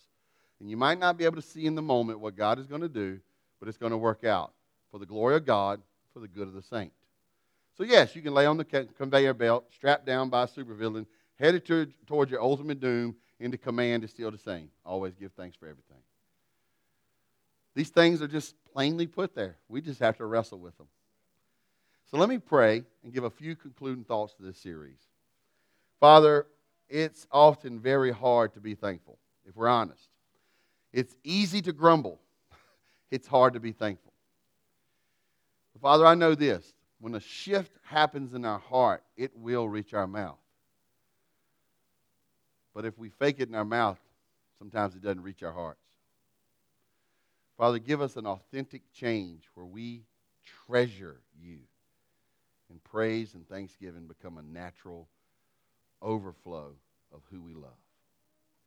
And 0.59 0.69
you 0.69 0.77
might 0.77 0.99
not 0.99 1.17
be 1.17 1.25
able 1.25 1.37
to 1.37 1.41
see 1.41 1.65
in 1.65 1.73
the 1.73 1.81
moment 1.81 2.19
what 2.19 2.37
God 2.37 2.59
is 2.59 2.67
going 2.67 2.81
to 2.81 2.87
do, 2.87 3.19
but 3.59 3.67
it's 3.67 3.79
going 3.79 3.93
to 3.93 3.97
work 3.97 4.23
out 4.23 4.53
for 4.91 4.99
the 4.99 5.07
glory 5.07 5.35
of 5.35 5.43
God, 5.43 5.81
for 6.13 6.19
the 6.19 6.27
good 6.27 6.47
of 6.47 6.53
the 6.53 6.61
saint. 6.61 6.93
So, 7.75 7.83
yes, 7.83 8.15
you 8.15 8.21
can 8.21 8.35
lay 8.35 8.45
on 8.45 8.57
the 8.57 8.87
conveyor 8.95 9.33
belt, 9.33 9.65
strapped 9.73 10.05
down 10.05 10.29
by 10.29 10.43
a 10.43 10.47
supervillain, 10.47 11.07
headed 11.39 11.65
to, 11.65 11.87
toward 12.05 12.29
your 12.29 12.43
ultimate 12.43 12.79
doom, 12.79 13.15
and 13.39 13.51
the 13.51 13.57
command 13.57 14.03
is 14.03 14.11
still 14.11 14.29
the 14.29 14.37
same. 14.37 14.69
Always 14.85 15.15
give 15.15 15.31
thanks 15.31 15.57
for 15.57 15.65
everything. 15.65 15.97
These 17.79 17.91
things 17.91 18.21
are 18.21 18.27
just 18.27 18.55
plainly 18.73 19.07
put 19.07 19.33
there. 19.33 19.55
We 19.69 19.79
just 19.79 20.01
have 20.01 20.17
to 20.17 20.25
wrestle 20.25 20.59
with 20.59 20.77
them. 20.77 20.87
So 22.11 22.17
let 22.17 22.27
me 22.27 22.37
pray 22.37 22.83
and 23.05 23.13
give 23.13 23.23
a 23.23 23.29
few 23.29 23.55
concluding 23.55 24.03
thoughts 24.03 24.33
to 24.33 24.43
this 24.43 24.57
series. 24.57 24.99
Father, 26.01 26.47
it's 26.89 27.25
often 27.31 27.79
very 27.79 28.11
hard 28.11 28.53
to 28.55 28.59
be 28.59 28.75
thankful, 28.75 29.17
if 29.47 29.55
we're 29.55 29.69
honest. 29.69 30.09
It's 30.91 31.15
easy 31.23 31.61
to 31.61 31.71
grumble, 31.71 32.19
it's 33.11 33.29
hard 33.29 33.53
to 33.53 33.61
be 33.61 33.71
thankful. 33.71 34.11
But 35.71 35.81
Father, 35.81 36.05
I 36.05 36.15
know 36.15 36.35
this 36.35 36.73
when 36.99 37.15
a 37.15 37.21
shift 37.21 37.77
happens 37.83 38.33
in 38.33 38.43
our 38.43 38.59
heart, 38.59 39.03
it 39.15 39.31
will 39.37 39.69
reach 39.69 39.93
our 39.93 40.05
mouth. 40.05 40.35
But 42.75 42.83
if 42.83 42.97
we 42.97 43.07
fake 43.07 43.37
it 43.39 43.47
in 43.47 43.55
our 43.55 43.63
mouth, 43.63 43.99
sometimes 44.57 44.95
it 44.95 45.01
doesn't 45.01 45.23
reach 45.23 45.43
our 45.43 45.53
hearts. 45.53 45.88
Father, 47.59 47.77
give 47.77 48.01
us 48.01 48.15
an 48.15 48.25
authentic 48.25 48.81
change 48.93 49.43
where 49.53 49.65
we 49.65 50.03
treasure 50.65 51.17
you. 51.37 51.57
And 52.69 52.81
praise 52.85 53.33
and 53.33 53.45
thanksgiving 53.49 54.07
become 54.07 54.37
a 54.37 54.41
natural 54.41 55.09
overflow 56.01 56.71
of 57.13 57.21
who 57.29 57.41
we 57.41 57.53
love. 57.53 57.73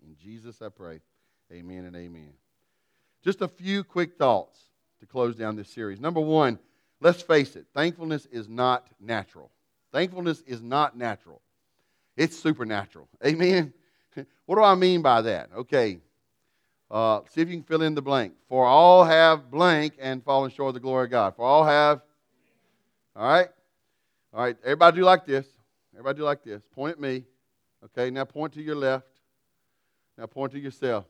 In 0.06 0.14
Jesus 0.22 0.60
I 0.60 0.68
pray. 0.68 1.00
Amen 1.50 1.86
and 1.86 1.96
amen. 1.96 2.34
Just 3.24 3.40
a 3.40 3.48
few 3.48 3.82
quick 3.82 4.18
thoughts 4.18 4.60
to 5.00 5.06
close 5.06 5.36
down 5.36 5.56
this 5.56 5.70
series. 5.70 5.98
Number 5.98 6.20
one, 6.20 6.58
let's 7.00 7.22
face 7.22 7.56
it, 7.56 7.64
thankfulness 7.72 8.26
is 8.26 8.46
not 8.46 8.86
natural. 9.00 9.50
Thankfulness 9.90 10.42
is 10.46 10.60
not 10.60 10.98
natural, 10.98 11.40
it's 12.16 12.38
supernatural. 12.38 13.08
Amen? 13.24 13.72
What 14.44 14.56
do 14.56 14.62
I 14.62 14.74
mean 14.74 15.00
by 15.00 15.22
that? 15.22 15.48
Okay, 15.56 15.98
uh, 16.92 17.20
see 17.30 17.40
if 17.40 17.48
you 17.48 17.56
can 17.56 17.64
fill 17.64 17.82
in 17.82 17.94
the 17.94 18.02
blank. 18.02 18.34
For 18.48 18.66
all 18.66 19.02
have 19.02 19.50
blank 19.50 19.94
and 19.98 20.22
fallen 20.22 20.50
short 20.50 20.68
of 20.68 20.74
the 20.74 20.80
glory 20.80 21.06
of 21.06 21.10
God. 21.10 21.34
For 21.34 21.42
all 21.42 21.64
have. 21.64 22.02
All 23.16 23.26
right? 23.26 23.48
All 24.34 24.42
right, 24.42 24.56
everybody 24.62 24.98
do 24.98 25.04
like 25.04 25.26
this. 25.26 25.46
Everybody 25.94 26.18
do 26.18 26.24
like 26.24 26.44
this. 26.44 26.62
Point 26.74 26.92
at 26.92 27.00
me. 27.00 27.24
Okay, 27.84 28.10
now 28.10 28.24
point 28.24 28.52
to 28.54 28.62
your 28.62 28.76
left. 28.76 29.06
Now 30.16 30.26
point 30.26 30.52
to 30.52 30.58
yourself. 30.58 31.04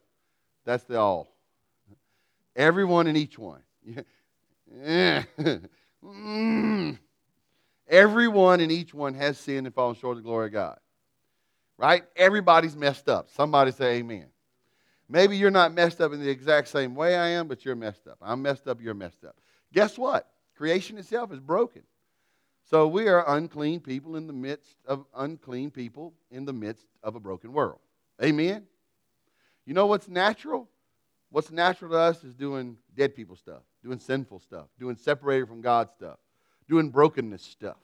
That's 0.65 0.85
the 0.85 0.99
all. 0.99 1.29
Everyone 2.57 3.07
and 3.07 3.17
each 3.17 3.39
one. 3.39 3.63
Everyone 7.89 8.61
and 8.61 8.73
each 8.73 8.95
one 8.95 9.15
has 9.15 9.39
sinned 9.39 9.67
and 9.67 9.75
fallen 9.75 9.97
short 9.97 10.17
of 10.17 10.23
the 10.23 10.27
glory 10.27 10.47
of 10.47 10.53
God. 10.53 10.79
Right? 11.77 12.05
Everybody's 12.17 12.77
messed 12.77 13.09
up. 13.09 13.29
Somebody 13.31 13.73
say 13.73 13.99
amen. 13.99 14.27
Maybe 15.13 15.37
you're 15.37 15.51
not 15.51 15.75
messed 15.75 16.01
up 16.01 16.15
in 16.15 16.21
the 16.21 16.31
exact 16.31 16.69
same 16.69 16.95
way 16.95 17.17
I 17.17 17.29
am, 17.29 17.47
but 17.47 17.67
you're 17.67 17.77
messed 17.77 18.07
up. 18.07 18.17
I'm 18.23 18.41
messed 18.41 18.67
up, 18.67 18.81
you're 18.81 18.95
messed 18.95 19.25
up. 19.27 19.37
Guess 19.71 19.99
what? 19.99 20.27
Creation 20.57 20.97
itself 20.97 21.31
is 21.35 21.39
broken. 21.39 21.83
So 22.71 22.89
we 22.89 23.09
are 23.09 23.23
unclean 23.37 23.81
people 23.81 24.17
in 24.17 24.27
the 24.27 24.33
midst 24.33 24.79
of 24.87 25.05
unclean 25.15 25.71
people 25.71 26.15
in 26.31 26.47
the 26.47 26.55
midst 26.55 26.87
of 27.03 27.15
a 27.15 27.21
broken 27.21 27.53
world. 27.53 27.81
Amen? 28.25 28.65
You 29.67 29.75
know 29.75 29.87
what's 29.87 30.09
natural? 30.09 30.67
What's 31.29 31.51
natural 31.51 31.91
to 31.91 31.99
us 31.99 32.25
is 32.25 32.35
doing 32.35 32.79
dead 32.97 33.15
people 33.15 33.37
stuff, 33.37 33.61
doing 33.85 33.99
sinful 33.99 34.39
stuff, 34.39 34.69
doing 34.81 34.97
separated 34.97 35.47
from 35.47 35.61
God 35.61 35.91
stuff, 35.91 36.21
doing 36.71 36.89
brokenness 36.89 37.43
stuff. 37.43 37.77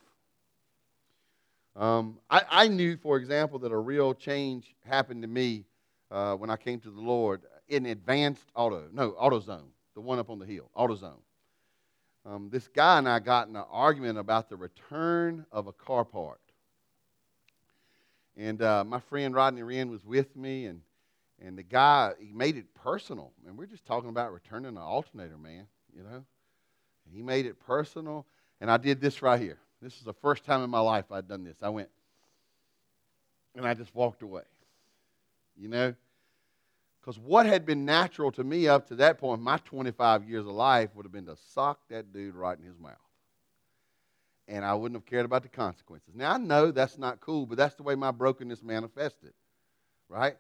Um, 1.77 2.21
I, 2.31 2.43
I, 2.49 2.69
knew, 2.69 2.97
for 2.97 3.19
example, 3.19 3.59
that 3.59 3.71
a 3.71 3.77
real 3.77 4.15
change 4.15 4.75
happened 4.87 5.21
to 5.23 5.29
me 5.29 5.67
uh, 6.11 6.35
when 6.35 6.51
I 6.51 6.57
came 6.57 6.81
to 6.81 6.91
the 6.91 7.01
Lord 7.01 7.43
in 7.69 7.87
advanced 7.87 8.47
auto, 8.55 8.89
no, 8.93 9.13
AutoZone, 9.13 9.69
the 9.95 10.01
one 10.01 10.19
up 10.19 10.31
on 10.31 10.39
the 10.39 10.47
hill, 10.47 10.71
AutoZone. 10.77 11.21
Um, 12.25 12.49
this 12.51 12.69
guy 12.69 12.99
and 12.99 13.09
I 13.09 13.21
got 13.21 13.49
in 13.49 13.57
an 13.57 13.65
argument 13.71 14.19
about 14.19 14.49
the 14.49 14.57
return 14.57 15.47
of 15.53 15.67
a 15.67 15.73
car 15.73 16.05
part. 16.05 16.41
And 18.37 18.63
uh, 18.63 18.85
my 18.85 19.01
friend 19.01 19.35
Rodney 19.35 19.63
Wren 19.63 19.91
was 19.91 20.05
with 20.05 20.37
me, 20.37 20.67
and, 20.67 20.81
and 21.45 21.59
the 21.59 21.63
guy, 21.63 22.13
he 22.21 22.33
made 22.33 22.57
it 22.57 22.67
personal. 22.75 23.33
And 23.47 23.57
we're 23.57 23.67
just 23.67 23.85
talking 23.87 24.11
about 24.11 24.33
returning 24.33 24.69
an 24.69 24.79
alternator, 24.79 25.39
man, 25.39 25.67
you 25.97 26.03
know? 26.03 26.25
And 27.07 27.15
he 27.15 27.23
made 27.23 27.47
it 27.47 27.59
personal, 27.61 28.27
and 28.61 28.71
I 28.71 28.77
did 28.77 29.01
this 29.01 29.23
right 29.23 29.41
here. 29.41 29.59
This 29.81 29.95
is 29.95 30.03
the 30.03 30.13
first 30.13 30.45
time 30.45 30.63
in 30.63 30.71
my 30.71 30.81
life 30.81 31.07
I'd 31.11 31.29
done 31.29 31.45
this. 31.45 31.57
I 31.63 31.69
went, 31.69 31.89
and 33.57 33.67
I 33.67 33.75
just 33.75 33.95
walked 33.95 34.23
away 34.23 34.43
you 35.59 35.69
know? 35.69 35.95
Because 37.01 37.19
what 37.19 37.47
had 37.47 37.65
been 37.65 37.85
natural 37.85 38.31
to 38.33 38.45
me 38.45 38.69
up 38.69 38.89
to 38.89 38.97
that 38.97 39.19
point, 39.19 39.41
my 39.41 39.59
25 39.65 40.29
years 40.29 40.47
of 40.47 40.53
life, 40.53 40.91
would 40.95 41.07
have 41.07 41.13
been 41.13 41.27
to 41.27 41.37
sock 41.55 41.81
that 41.89 42.13
dude 42.13 42.35
right 42.35 42.59
in 42.59 42.65
his 42.65 42.79
mouth. 42.79 42.97
And 44.47 44.65
I 44.65 44.75
wouldn't 44.75 44.97
have 44.97 45.07
cared 45.07 45.25
about 45.25 45.43
the 45.43 45.49
consequences. 45.49 46.15
Now, 46.15 46.33
I 46.33 46.39
know 46.39 46.71
that's 46.71 46.99
not 46.99 47.21
cool, 47.21 47.47
but 47.47 47.59
that's 47.59 47.75
the 47.77 47.83
way 47.83 47.95
my 47.95 48.11
brokenness 48.11 48.63
manifested, 48.63 49.33
right? 50.09 50.37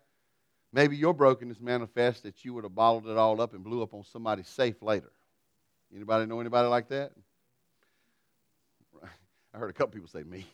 Maybe 0.72 0.96
your 0.96 1.14
brokenness 1.14 1.60
manifests 1.60 2.22
that 2.22 2.44
you 2.44 2.54
would 2.54 2.64
have 2.64 2.74
bottled 2.74 3.06
it 3.06 3.16
all 3.16 3.40
up 3.40 3.54
and 3.54 3.64
blew 3.64 3.82
up 3.82 3.94
on 3.94 4.04
somebody 4.04 4.42
safe 4.42 4.82
later. 4.82 5.10
Anybody 5.94 6.26
know 6.26 6.40
anybody 6.40 6.68
like 6.68 6.88
that? 6.88 7.12
I 9.54 9.58
heard 9.58 9.70
a 9.70 9.72
couple 9.72 9.92
people 9.92 10.08
say 10.08 10.22
me. 10.22 10.46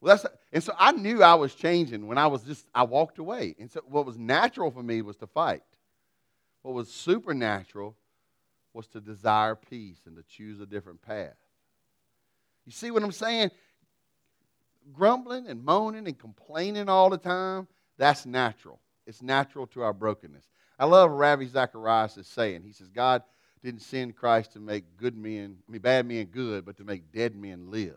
Well, 0.00 0.16
that's, 0.16 0.34
and 0.52 0.62
so 0.62 0.72
I 0.78 0.92
knew 0.92 1.22
I 1.22 1.34
was 1.34 1.54
changing 1.54 2.06
when 2.06 2.18
I 2.18 2.28
was 2.28 2.42
just, 2.42 2.66
I 2.74 2.84
walked 2.84 3.18
away. 3.18 3.56
And 3.58 3.70
so 3.70 3.80
what 3.86 4.06
was 4.06 4.16
natural 4.16 4.70
for 4.70 4.82
me 4.82 5.02
was 5.02 5.16
to 5.16 5.26
fight. 5.26 5.62
What 6.62 6.74
was 6.74 6.92
supernatural 6.92 7.96
was 8.72 8.86
to 8.88 9.00
desire 9.00 9.56
peace 9.56 9.98
and 10.06 10.16
to 10.16 10.22
choose 10.22 10.60
a 10.60 10.66
different 10.66 11.02
path. 11.02 11.34
You 12.64 12.72
see 12.72 12.90
what 12.90 13.02
I'm 13.02 13.12
saying? 13.12 13.50
Grumbling 14.92 15.48
and 15.48 15.64
moaning 15.64 16.06
and 16.06 16.18
complaining 16.18 16.88
all 16.88 17.10
the 17.10 17.18
time, 17.18 17.66
that's 17.96 18.24
natural. 18.24 18.78
It's 19.06 19.22
natural 19.22 19.66
to 19.68 19.82
our 19.82 19.92
brokenness. 19.92 20.44
I 20.78 20.84
love 20.84 21.10
Ravi 21.10 21.48
Zacharias' 21.48 22.26
saying. 22.26 22.62
He 22.62 22.72
says, 22.72 22.88
God 22.88 23.22
didn't 23.64 23.82
send 23.82 24.14
Christ 24.14 24.52
to 24.52 24.60
make 24.60 24.96
good 24.96 25.16
men, 25.16 25.56
I 25.68 25.72
mean, 25.72 25.80
bad 25.80 26.06
men 26.06 26.26
good, 26.26 26.64
but 26.64 26.76
to 26.76 26.84
make 26.84 27.10
dead 27.10 27.34
men 27.34 27.70
live 27.70 27.96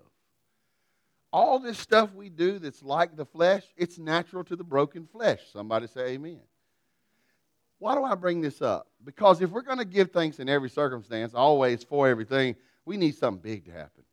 all 1.34 1.60
this 1.60 1.78
stuff 1.78 2.14
we 2.14 2.30
do 2.30 2.60
that's 2.60 2.84
like 2.84 3.16
the 3.16 3.26
flesh, 3.26 3.64
it's 3.78 3.98
natural 3.98 4.44
to 4.46 4.56
the 4.56 4.64
broken 4.64 5.08
flesh. 5.08 5.40
Somebody 5.54 5.88
say 5.88 6.10
amen. 6.10 6.42
Why 7.80 7.96
do 7.96 8.04
I 8.04 8.16
bring 8.16 8.42
this 8.42 8.62
up? 8.62 8.88
Because 9.04 9.42
if 9.42 9.50
we're 9.50 9.62
going 9.62 9.80
to 9.80 9.86
give 9.86 10.12
thanks 10.12 10.40
in 10.40 10.48
every 10.48 10.70
circumstance, 10.70 11.34
always 11.34 11.84
for 11.84 12.08
everything, 12.08 12.56
we 12.86 12.98
need 12.98 13.16
something 13.16 13.42
big 13.42 13.66
to 13.66 13.72
happen. 13.72 14.04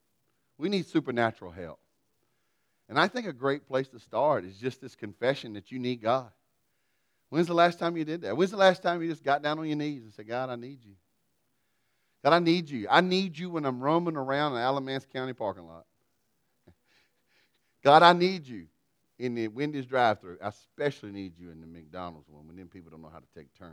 We 0.57 0.69
need 0.69 0.87
supernatural 0.87 1.51
help. 1.51 1.79
And 2.89 2.99
I 2.99 3.09
think 3.09 3.27
a 3.27 3.33
great 3.33 3.67
place 3.67 3.89
to 3.89 3.99
start 3.99 4.45
is 4.45 4.57
just 4.57 4.81
this 4.81 4.95
confession 4.95 5.53
that 5.55 5.71
you 5.71 5.79
need 5.79 6.01
God. 6.01 6.31
When's 7.29 7.47
the 7.47 7.55
last 7.55 7.79
time 7.79 7.97
you 7.97 8.05
did 8.05 8.23
that? 8.23 8.37
When's 8.37 8.53
the 8.53 8.57
last 8.57 8.83
time 8.83 9.03
you 9.03 9.09
just 9.11 9.23
got 9.23 9.43
down 9.43 9.59
on 9.59 9.67
your 9.67 9.77
knees 9.77 10.03
and 10.03 10.15
said, 10.15 10.27
God, 10.27 10.49
I 10.49 10.57
need 10.57 10.83
you? 10.83 10.95
God, 12.25 12.33
I 12.33 12.39
need 12.39 12.71
you. 12.71 12.87
I 12.91 13.03
need 13.03 13.39
you 13.39 13.51
when 13.51 13.67
I'm 13.67 13.81
roaming 13.81 14.17
around 14.17 14.55
the 14.55 14.61
Alamance 14.61 15.05
County 15.13 15.35
parking 15.35 15.67
lot. 15.67 15.85
God, 17.83 18.03
I 18.03 18.13
need 18.13 18.47
you 18.47 18.67
in 19.19 19.35
the 19.35 19.49
Wendy's 19.49 19.87
drive 19.87 20.21
through. 20.21 20.39
I 20.43 20.49
especially 20.49 21.13
need 21.13 21.39
you 21.39 21.51
in 21.51 21.61
the 21.61 21.67
McDonald's 21.67 22.29
one 22.29 22.47
when 22.47 22.57
them 22.57 22.69
people 22.69 22.91
don't 22.91 23.03
know 23.03 23.11
how 23.13 23.19
to 23.19 23.27
take 23.35 23.53
turns. 23.59 23.73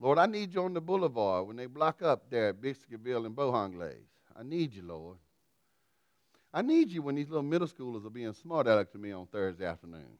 Lord, 0.00 0.18
I 0.18 0.26
need 0.26 0.52
you 0.52 0.62
on 0.62 0.74
the 0.74 0.80
boulevard 0.80 1.46
when 1.46 1.56
they 1.56 1.66
block 1.66 2.02
up 2.02 2.28
there 2.30 2.48
at 2.48 2.60
Biscuitville 2.60 3.26
and 3.26 3.34
Bojangles. 3.34 3.94
I 4.36 4.42
need 4.42 4.74
you, 4.74 4.82
Lord. 4.82 5.16
I 6.52 6.62
need 6.62 6.90
you 6.90 7.02
when 7.02 7.14
these 7.14 7.28
little 7.28 7.42
middle 7.42 7.66
schoolers 7.66 8.06
are 8.06 8.10
being 8.10 8.32
smart 8.32 8.66
aleck 8.66 8.92
to 8.92 8.98
me 8.98 9.12
on 9.12 9.26
Thursday 9.26 9.64
afternoon. 9.64 10.18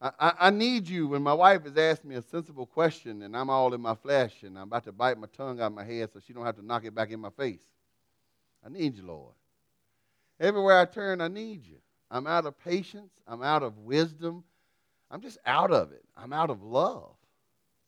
I, 0.00 0.10
I, 0.18 0.32
I, 0.40 0.50
need 0.50 0.88
you 0.88 1.08
when 1.08 1.22
my 1.22 1.32
wife 1.32 1.64
has 1.64 1.76
asked 1.76 2.04
me 2.04 2.16
a 2.16 2.22
sensible 2.22 2.66
question 2.66 3.22
and 3.22 3.36
I'm 3.36 3.48
all 3.48 3.72
in 3.72 3.80
my 3.80 3.94
flesh 3.94 4.42
and 4.42 4.58
I'm 4.58 4.64
about 4.64 4.84
to 4.84 4.92
bite 4.92 5.18
my 5.18 5.28
tongue 5.36 5.60
out 5.60 5.66
of 5.66 5.72
my 5.72 5.84
head 5.84 6.10
so 6.12 6.20
she 6.20 6.32
don't 6.32 6.44
have 6.44 6.56
to 6.56 6.64
knock 6.64 6.84
it 6.84 6.94
back 6.94 7.10
in 7.10 7.20
my 7.20 7.30
face. 7.30 7.62
I 8.64 8.68
need 8.68 8.96
you, 8.96 9.06
Lord. 9.06 9.32
Everywhere 10.38 10.78
I 10.78 10.84
turn, 10.84 11.20
I 11.20 11.28
need 11.28 11.66
you. 11.66 11.76
I'm 12.10 12.26
out 12.26 12.46
of 12.46 12.58
patience. 12.58 13.12
I'm 13.26 13.42
out 13.42 13.62
of 13.62 13.78
wisdom. 13.78 14.44
I'm 15.10 15.20
just 15.20 15.38
out 15.46 15.70
of 15.70 15.92
it. 15.92 16.04
I'm 16.16 16.32
out 16.32 16.50
of 16.50 16.62
love. 16.62 17.14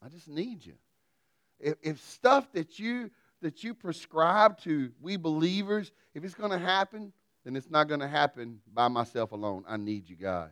I 0.03 0.09
just 0.09 0.27
need 0.27 0.65
you. 0.65 0.73
If, 1.59 1.75
if 1.81 2.01
stuff 2.01 2.51
that 2.53 2.79
you 2.79 3.11
that 3.41 3.63
you 3.63 3.73
prescribe 3.73 4.59
to 4.59 4.91
we 5.01 5.15
believers, 5.15 5.91
if 6.13 6.23
it's 6.23 6.33
going 6.33 6.51
to 6.51 6.59
happen, 6.59 7.13
then 7.45 7.55
it's 7.55 7.69
not 7.69 7.87
going 7.87 8.01
to 8.01 8.07
happen 8.07 8.59
by 8.73 8.87
myself 8.87 9.31
alone. 9.31 9.63
I 9.67 9.77
need 9.77 10.09
you, 10.09 10.15
God. 10.15 10.51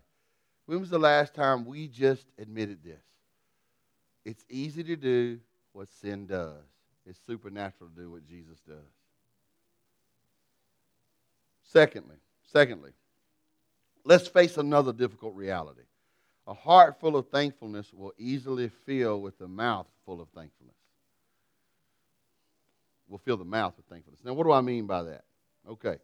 When 0.65 0.79
was 0.79 0.89
the 0.89 0.99
last 0.99 1.33
time 1.33 1.65
we 1.65 1.87
just 1.87 2.25
admitted 2.37 2.83
this? 2.83 3.03
It's 4.25 4.43
easy 4.49 4.83
to 4.83 4.95
do 4.95 5.39
what 5.73 5.87
sin 5.89 6.27
does. 6.27 6.63
It's 7.05 7.19
supernatural 7.25 7.89
to 7.89 8.01
do 8.01 8.11
what 8.11 8.25
Jesus 8.25 8.59
does. 8.67 8.75
Secondly, 11.67 12.15
secondly, 12.51 12.91
let's 14.05 14.27
face 14.27 14.57
another 14.57 14.93
difficult 14.93 15.35
reality. 15.35 15.81
A 16.47 16.53
heart 16.53 16.99
full 16.99 17.17
of 17.17 17.27
thankfulness 17.27 17.93
will 17.93 18.13
easily 18.17 18.69
fill 18.85 19.21
with 19.21 19.37
the 19.37 19.49
mouth 19.49 19.87
full 20.05 20.21
of 20.21 20.29
thankfulness. 20.29 20.75
Will 23.09 23.17
fill 23.17 23.37
the 23.37 23.45
mouth 23.45 23.73
with 23.75 23.85
thankfulness. 23.87 24.21
Now, 24.23 24.33
what 24.33 24.45
do 24.45 24.51
I 24.51 24.61
mean 24.61 24.85
by 24.85 25.03
that? 25.03 25.25
Okay. 25.69 25.97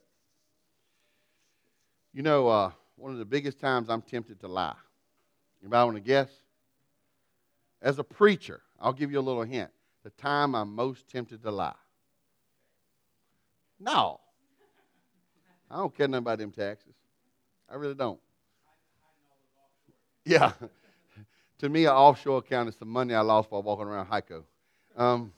You 2.14 2.22
know, 2.22 2.48
uh, 2.48 2.72
one 2.98 3.14
of 3.14 3.18
the 3.18 3.26
biggest 3.26 3.60
times 3.60 3.90
I'm 3.90 4.02
tempted 4.02 4.40
to 4.42 4.48
lie. 4.48 4.76
Anybody 5.62 5.86
want 5.86 5.98
to 5.98 6.04
guess? 6.04 6.30
As 7.82 8.00
a 8.00 8.04
preacher, 8.04 8.62
I'll 8.80 8.94
give 8.94 9.12
you 9.12 9.20
a 9.20 9.22
little 9.22 9.44
hint. 9.44 9.72
The 10.04 10.10
time 10.12 10.56
I'm 10.56 10.76
most 10.76 11.08
tempted 11.10 11.42
to 11.44 11.52
lie. 11.52 11.74
No. 13.80 14.20
I 15.74 15.78
don't 15.78 15.98
care 15.98 16.08
nothing 16.08 16.20
about 16.20 16.38
them 16.38 16.52
taxes. 16.52 16.94
I 17.68 17.76
really 17.76 17.96
don't. 17.96 18.20
Yeah. 20.24 20.52
to 21.58 21.68
me, 21.68 21.86
an 21.86 21.94
offshore 21.94 22.38
account 22.38 22.70
is 22.70 22.76
the 22.76 22.86
money 22.86 23.16
I 23.16 23.22
lost 23.22 23.50
by 23.50 23.58
walking 23.58 23.88
around 23.88 24.06
HEICO. 24.06 24.44
Um, 24.96 25.34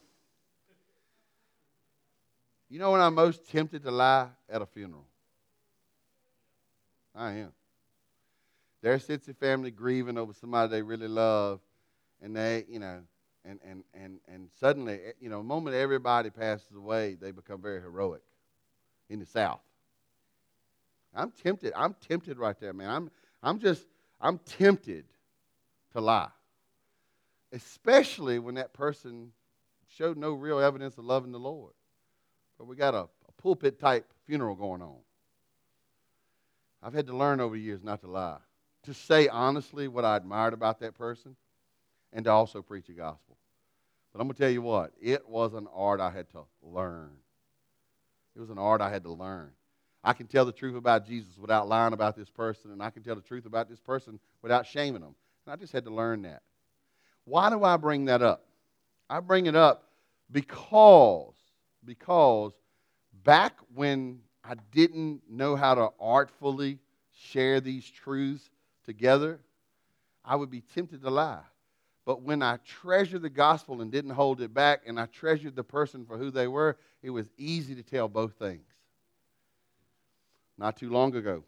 you 2.69 2.79
know 2.79 2.91
when 2.91 2.99
I'm 2.99 3.15
most 3.15 3.49
tempted 3.49 3.83
to 3.83 3.91
lie? 3.91 4.27
At 4.49 4.61
a 4.61 4.65
funeral. 4.65 5.05
I 7.15 7.31
am. 7.31 7.53
There 8.81 8.99
sits 8.99 9.29
a 9.29 9.33
family 9.33 9.71
grieving 9.71 10.17
over 10.17 10.33
somebody 10.33 10.69
they 10.69 10.81
really 10.81 11.07
love, 11.07 11.61
and 12.21 12.35
they, 12.35 12.65
you 12.67 12.79
know, 12.79 12.99
and, 13.45 13.59
and, 13.65 13.83
and, 13.93 14.19
and 14.27 14.49
suddenly, 14.59 14.95
eh, 14.95 15.11
you 15.21 15.29
know, 15.29 15.37
the 15.37 15.45
moment 15.45 15.77
everybody 15.77 16.29
passes 16.29 16.75
away, 16.75 17.15
they 17.19 17.31
become 17.31 17.61
very 17.61 17.79
heroic 17.79 18.21
in 19.09 19.19
the 19.19 19.25
South. 19.25 19.61
I'm 21.15 21.31
tempted. 21.31 21.73
I'm 21.75 21.95
tempted 22.07 22.37
right 22.37 22.59
there, 22.59 22.73
man. 22.73 22.89
I'm, 22.89 23.11
I'm 23.41 23.59
just, 23.59 23.85
I'm 24.19 24.39
tempted 24.39 25.05
to 25.93 26.01
lie. 26.01 26.29
Especially 27.51 28.39
when 28.39 28.55
that 28.55 28.73
person 28.73 29.31
showed 29.87 30.17
no 30.17 30.33
real 30.33 30.59
evidence 30.59 30.97
of 30.97 31.05
loving 31.05 31.31
the 31.31 31.39
Lord. 31.39 31.73
But 32.57 32.67
we 32.67 32.75
got 32.75 32.93
a, 32.93 33.03
a 33.03 33.31
pulpit 33.41 33.79
type 33.79 34.11
funeral 34.25 34.55
going 34.55 34.81
on. 34.81 34.97
I've 36.83 36.93
had 36.93 37.07
to 37.07 37.15
learn 37.15 37.39
over 37.39 37.55
the 37.55 37.61
years 37.61 37.83
not 37.83 38.01
to 38.01 38.07
lie, 38.07 38.37
to 38.83 38.93
say 38.93 39.27
honestly 39.27 39.87
what 39.87 40.05
I 40.05 40.17
admired 40.17 40.53
about 40.53 40.79
that 40.81 40.95
person, 40.95 41.35
and 42.13 42.25
to 42.25 42.31
also 42.31 42.61
preach 42.61 42.87
the 42.87 42.93
gospel. 42.93 43.37
But 44.13 44.21
I'm 44.21 44.27
going 44.27 44.35
to 44.35 44.41
tell 44.41 44.51
you 44.51 44.61
what, 44.61 44.91
it 45.01 45.27
was 45.27 45.53
an 45.53 45.67
art 45.73 45.99
I 45.99 46.11
had 46.11 46.29
to 46.31 46.43
learn. 46.61 47.11
It 48.35 48.39
was 48.39 48.49
an 48.49 48.57
art 48.57 48.81
I 48.81 48.89
had 48.89 49.03
to 49.03 49.11
learn. 49.11 49.51
I 50.05 50.13
can 50.13 50.27
tell 50.27 50.45
the 50.45 50.51
truth 50.51 50.75
about 50.75 51.07
Jesus 51.07 51.35
without 51.39 51.67
lying 51.67 51.93
about 51.93 52.15
this 52.15 52.29
person, 52.29 52.71
and 52.71 52.81
I 52.81 52.91
can 52.91 53.01
tell 53.01 53.15
the 53.15 53.21
truth 53.21 53.47
about 53.47 53.67
this 53.67 53.79
person 53.79 54.19
without 54.43 54.67
shaming 54.67 55.01
them. 55.01 55.15
And 55.45 55.53
I 55.53 55.55
just 55.55 55.73
had 55.73 55.83
to 55.85 55.89
learn 55.89 56.21
that. 56.21 56.43
Why 57.23 57.49
do 57.49 57.63
I 57.63 57.75
bring 57.77 58.05
that 58.05 58.21
up? 58.21 58.45
I 59.09 59.19
bring 59.19 59.47
it 59.47 59.55
up 59.55 59.89
because, 60.31 61.33
because 61.83 62.53
back 63.23 63.57
when 63.73 64.19
I 64.43 64.53
didn't 64.71 65.23
know 65.27 65.55
how 65.55 65.73
to 65.73 65.89
artfully 65.99 66.77
share 67.11 67.59
these 67.59 67.89
truths 67.89 68.51
together, 68.85 69.39
I 70.23 70.35
would 70.35 70.51
be 70.51 70.61
tempted 70.61 71.01
to 71.01 71.09
lie. 71.09 71.41
But 72.05 72.21
when 72.21 72.43
I 72.43 72.57
treasured 72.57 73.23
the 73.23 73.29
gospel 73.29 73.81
and 73.81 73.91
didn't 73.91 74.11
hold 74.11 74.39
it 74.39 74.53
back, 74.53 74.81
and 74.85 74.99
I 74.99 75.07
treasured 75.07 75.55
the 75.55 75.63
person 75.63 76.05
for 76.05 76.19
who 76.19 76.29
they 76.29 76.47
were, 76.47 76.77
it 77.01 77.09
was 77.09 77.27
easy 77.39 77.73
to 77.73 77.81
tell 77.81 78.07
both 78.07 78.33
things. 78.33 78.67
Not 80.57 80.77
too 80.77 80.89
long 80.89 81.15
ago, 81.15 81.43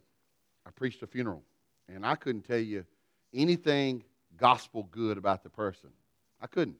I 0.66 0.72
preached 0.72 1.02
a 1.02 1.08
funeral, 1.08 1.44
and 1.88 2.06
I 2.06 2.16
couldn't 2.16 2.44
tell 2.44 2.58
you 2.58 2.86
anything 3.34 4.04
gospel 4.38 4.88
good 4.92 5.18
about 5.18 5.44
the 5.44 5.50
person. 5.50 5.90
I 6.42 6.48
couldn't. 6.48 6.78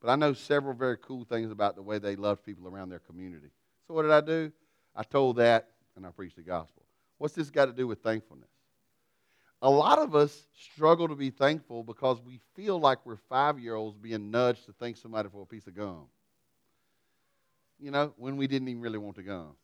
But 0.00 0.10
I 0.10 0.16
know 0.16 0.32
several 0.32 0.74
very 0.74 0.96
cool 0.98 1.24
things 1.24 1.50
about 1.50 1.74
the 1.74 1.82
way 1.82 1.98
they 1.98 2.16
loved 2.16 2.44
people 2.44 2.68
around 2.68 2.88
their 2.88 3.00
community. 3.00 3.50
So 3.86 3.94
what 3.94 4.02
did 4.02 4.12
I 4.12 4.20
do? 4.20 4.52
I 4.94 5.02
told 5.02 5.36
that, 5.36 5.70
and 5.96 6.06
I 6.06 6.10
preached 6.10 6.36
the 6.36 6.42
gospel. 6.42 6.82
What's 7.18 7.34
this 7.34 7.50
got 7.50 7.66
to 7.66 7.72
do 7.72 7.86
with 7.86 8.00
thankfulness? 8.00 8.48
A 9.60 9.68
lot 9.68 9.98
of 9.98 10.14
us 10.14 10.46
struggle 10.56 11.08
to 11.08 11.16
be 11.16 11.30
thankful 11.30 11.82
because 11.82 12.20
we 12.20 12.38
feel 12.54 12.78
like 12.78 13.04
we're 13.04 13.16
five 13.16 13.58
year 13.58 13.74
olds 13.74 13.96
being 13.96 14.30
nudged 14.30 14.66
to 14.66 14.72
thank 14.72 14.96
somebody 14.96 15.28
for 15.28 15.42
a 15.42 15.46
piece 15.46 15.66
of 15.66 15.74
gum. 15.74 16.04
You 17.80 17.90
know, 17.90 18.12
when 18.16 18.36
we 18.36 18.46
didn't 18.46 18.68
even 18.68 18.80
really 18.80 18.98
want 18.98 19.16
the 19.16 19.22
gum. 19.22 19.54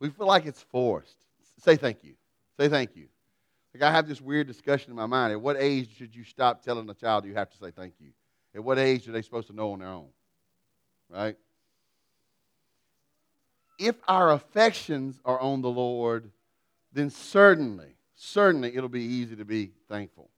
We 0.00 0.10
feel 0.10 0.26
like 0.26 0.46
it's 0.46 0.62
forced. 0.62 1.16
Say 1.58 1.76
thank 1.76 2.04
you. 2.04 2.14
Say 2.58 2.68
thank 2.68 2.96
you. 2.96 3.06
Like 3.74 3.82
I 3.82 3.92
have 3.92 4.08
this 4.08 4.20
weird 4.20 4.46
discussion 4.46 4.90
in 4.90 4.96
my 4.96 5.06
mind. 5.06 5.32
At 5.32 5.40
what 5.40 5.56
age 5.58 5.96
should 5.96 6.14
you 6.14 6.24
stop 6.24 6.62
telling 6.62 6.88
a 6.88 6.94
child 6.94 7.24
you 7.24 7.34
have 7.34 7.50
to 7.50 7.56
say 7.58 7.70
thank 7.70 7.94
you? 8.00 8.10
At 8.54 8.64
what 8.64 8.78
age 8.78 9.06
are 9.08 9.12
they 9.12 9.22
supposed 9.22 9.48
to 9.48 9.54
know 9.54 9.72
on 9.72 9.80
their 9.80 9.88
own? 9.88 10.08
Right? 11.10 11.36
If 13.78 13.96
our 14.08 14.32
affections 14.32 15.20
are 15.24 15.38
on 15.38 15.60
the 15.60 15.68
Lord, 15.68 16.30
then 16.92 17.10
certainly, 17.10 17.96
certainly 18.14 18.74
it'll 18.74 18.88
be 18.88 19.02
easy 19.02 19.36
to 19.36 19.44
be 19.44 19.72
thankful. 19.88 20.30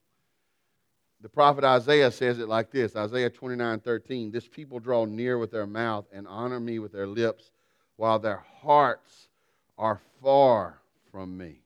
The 1.20 1.28
prophet 1.28 1.64
Isaiah 1.64 2.10
says 2.10 2.38
it 2.38 2.48
like 2.48 2.70
this 2.70 2.96
Isaiah 2.96 3.30
29 3.30 3.80
13. 3.80 4.30
This 4.30 4.48
people 4.48 4.80
draw 4.80 5.04
near 5.04 5.38
with 5.38 5.50
their 5.50 5.66
mouth 5.66 6.06
and 6.12 6.26
honor 6.26 6.60
me 6.60 6.78
with 6.78 6.92
their 6.92 7.06
lips, 7.06 7.50
while 7.96 8.18
their 8.18 8.44
hearts 8.60 9.27
are 9.78 10.00
far 10.20 10.78
from 11.10 11.36
me. 11.38 11.60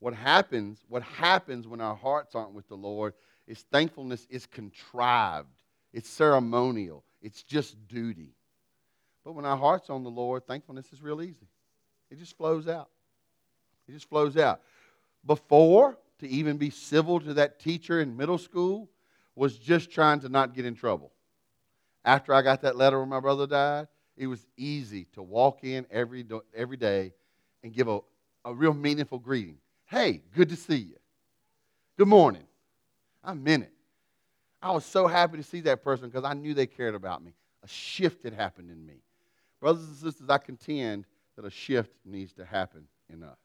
What 0.00 0.14
happens, 0.14 0.78
what 0.88 1.02
happens 1.02 1.66
when 1.66 1.80
our 1.80 1.94
hearts 1.94 2.34
aren't 2.34 2.52
with 2.52 2.68
the 2.68 2.76
Lord 2.76 3.14
is 3.46 3.60
thankfulness 3.72 4.26
is 4.30 4.46
contrived, 4.46 5.48
it's 5.92 6.08
ceremonial, 6.08 7.04
it's 7.20 7.42
just 7.42 7.76
duty. 7.88 8.34
But 9.24 9.32
when 9.32 9.44
our 9.44 9.56
heart's 9.56 9.90
are 9.90 9.94
on 9.94 10.04
the 10.04 10.10
Lord, 10.10 10.46
thankfulness 10.46 10.92
is 10.92 11.02
real 11.02 11.20
easy. 11.20 11.48
It 12.10 12.18
just 12.18 12.36
flows 12.36 12.68
out. 12.68 12.88
It 13.88 13.92
just 13.92 14.08
flows 14.08 14.36
out. 14.36 14.60
Before, 15.26 15.98
to 16.20 16.28
even 16.28 16.56
be 16.56 16.70
civil 16.70 17.20
to 17.20 17.34
that 17.34 17.60
teacher 17.60 18.00
in 18.00 18.16
middle 18.16 18.38
school 18.38 18.88
was 19.34 19.58
just 19.58 19.90
trying 19.90 20.20
to 20.20 20.28
not 20.28 20.54
get 20.54 20.64
in 20.64 20.74
trouble. 20.74 21.12
After 22.04 22.32
I 22.32 22.42
got 22.42 22.62
that 22.62 22.76
letter 22.76 22.98
when 23.00 23.08
my 23.08 23.20
brother 23.20 23.46
died, 23.46 23.88
it 24.18 24.26
was 24.26 24.44
easy 24.56 25.06
to 25.14 25.22
walk 25.22 25.62
in 25.62 25.86
every, 25.90 26.26
every 26.54 26.76
day 26.76 27.12
and 27.62 27.72
give 27.72 27.88
a, 27.88 28.00
a 28.44 28.52
real 28.52 28.74
meaningful 28.74 29.18
greeting. 29.18 29.58
Hey, 29.86 30.22
good 30.34 30.48
to 30.50 30.56
see 30.56 30.76
you. 30.76 30.96
Good 31.96 32.08
morning. 32.08 32.44
I 33.24 33.34
meant 33.34 33.64
it. 33.64 33.72
I 34.60 34.72
was 34.72 34.84
so 34.84 35.06
happy 35.06 35.36
to 35.36 35.42
see 35.42 35.60
that 35.62 35.84
person 35.84 36.08
because 36.08 36.24
I 36.24 36.34
knew 36.34 36.52
they 36.52 36.66
cared 36.66 36.96
about 36.96 37.22
me. 37.22 37.32
A 37.62 37.68
shift 37.68 38.24
had 38.24 38.32
happened 38.32 38.70
in 38.70 38.84
me. 38.84 39.02
Brothers 39.60 39.84
and 39.84 39.96
sisters, 39.96 40.28
I 40.28 40.38
contend 40.38 41.06
that 41.36 41.44
a 41.44 41.50
shift 41.50 41.92
needs 42.04 42.32
to 42.34 42.44
happen 42.44 42.88
in 43.08 43.22
us. 43.22 43.38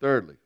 Thirdly, 0.00 0.36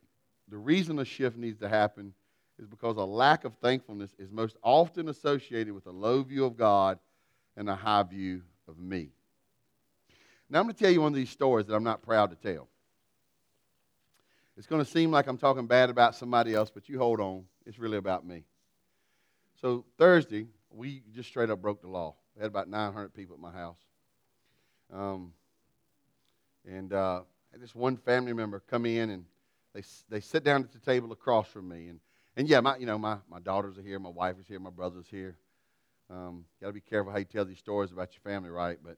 the 0.48 0.58
reason 0.58 0.98
a 0.98 1.04
shift 1.04 1.36
needs 1.36 1.58
to 1.60 1.68
happen 1.68 2.12
is 2.58 2.66
because 2.66 2.96
a 2.96 3.04
lack 3.04 3.44
of 3.44 3.54
thankfulness 3.54 4.10
is 4.18 4.30
most 4.30 4.56
often 4.62 5.08
associated 5.08 5.72
with 5.72 5.86
a 5.86 5.90
low 5.90 6.22
view 6.22 6.44
of 6.44 6.56
God 6.56 6.98
and 7.56 7.68
a 7.68 7.74
high 7.74 8.02
view 8.02 8.42
of 8.68 8.78
me. 8.78 9.10
Now, 10.50 10.60
I'm 10.60 10.66
going 10.66 10.74
to 10.74 10.82
tell 10.82 10.90
you 10.90 11.00
one 11.00 11.12
of 11.12 11.16
these 11.16 11.30
stories 11.30 11.66
that 11.66 11.74
I'm 11.74 11.84
not 11.84 12.02
proud 12.02 12.30
to 12.30 12.36
tell. 12.36 12.68
It's 14.56 14.66
going 14.66 14.84
to 14.84 14.90
seem 14.90 15.10
like 15.10 15.26
I'm 15.26 15.38
talking 15.38 15.66
bad 15.66 15.90
about 15.90 16.14
somebody 16.14 16.54
else, 16.54 16.70
but 16.70 16.88
you 16.88 16.98
hold 16.98 17.20
on. 17.20 17.44
It's 17.66 17.78
really 17.78 17.98
about 17.98 18.26
me. 18.26 18.44
So, 19.60 19.84
Thursday, 19.98 20.46
we 20.70 21.02
just 21.14 21.28
straight 21.28 21.50
up 21.50 21.60
broke 21.60 21.80
the 21.80 21.88
law. 21.88 22.14
We 22.34 22.42
had 22.42 22.48
about 22.48 22.68
900 22.68 23.14
people 23.14 23.34
at 23.34 23.40
my 23.40 23.52
house. 23.52 23.78
Um, 24.92 25.32
and 26.66 26.92
uh, 26.92 27.22
this 27.56 27.74
one 27.74 27.96
family 27.96 28.32
member 28.32 28.60
come 28.60 28.86
in 28.86 29.10
and 29.10 29.24
they, 29.74 29.82
they 30.08 30.20
sit 30.20 30.44
down 30.44 30.62
at 30.62 30.72
the 30.72 30.78
table 30.78 31.12
across 31.12 31.46
from 31.48 31.68
me. 31.68 31.88
And, 31.88 32.00
and 32.36 32.48
yeah, 32.48 32.60
my, 32.60 32.76
you 32.76 32.86
know, 32.86 32.98
my, 32.98 33.18
my 33.30 33.40
daughters 33.40 33.78
are 33.78 33.82
here, 33.82 33.98
my 33.98 34.08
wife 34.08 34.36
is 34.40 34.46
here, 34.46 34.58
my 34.58 34.70
brother's 34.70 35.08
here. 35.08 35.36
Um, 36.10 36.44
got 36.60 36.68
to 36.68 36.72
be 36.72 36.80
careful 36.80 37.12
how 37.12 37.18
you 37.18 37.24
tell 37.24 37.44
these 37.44 37.58
stories 37.58 37.92
about 37.92 38.10
your 38.12 38.22
family, 38.22 38.50
right? 38.50 38.78
But 38.82 38.96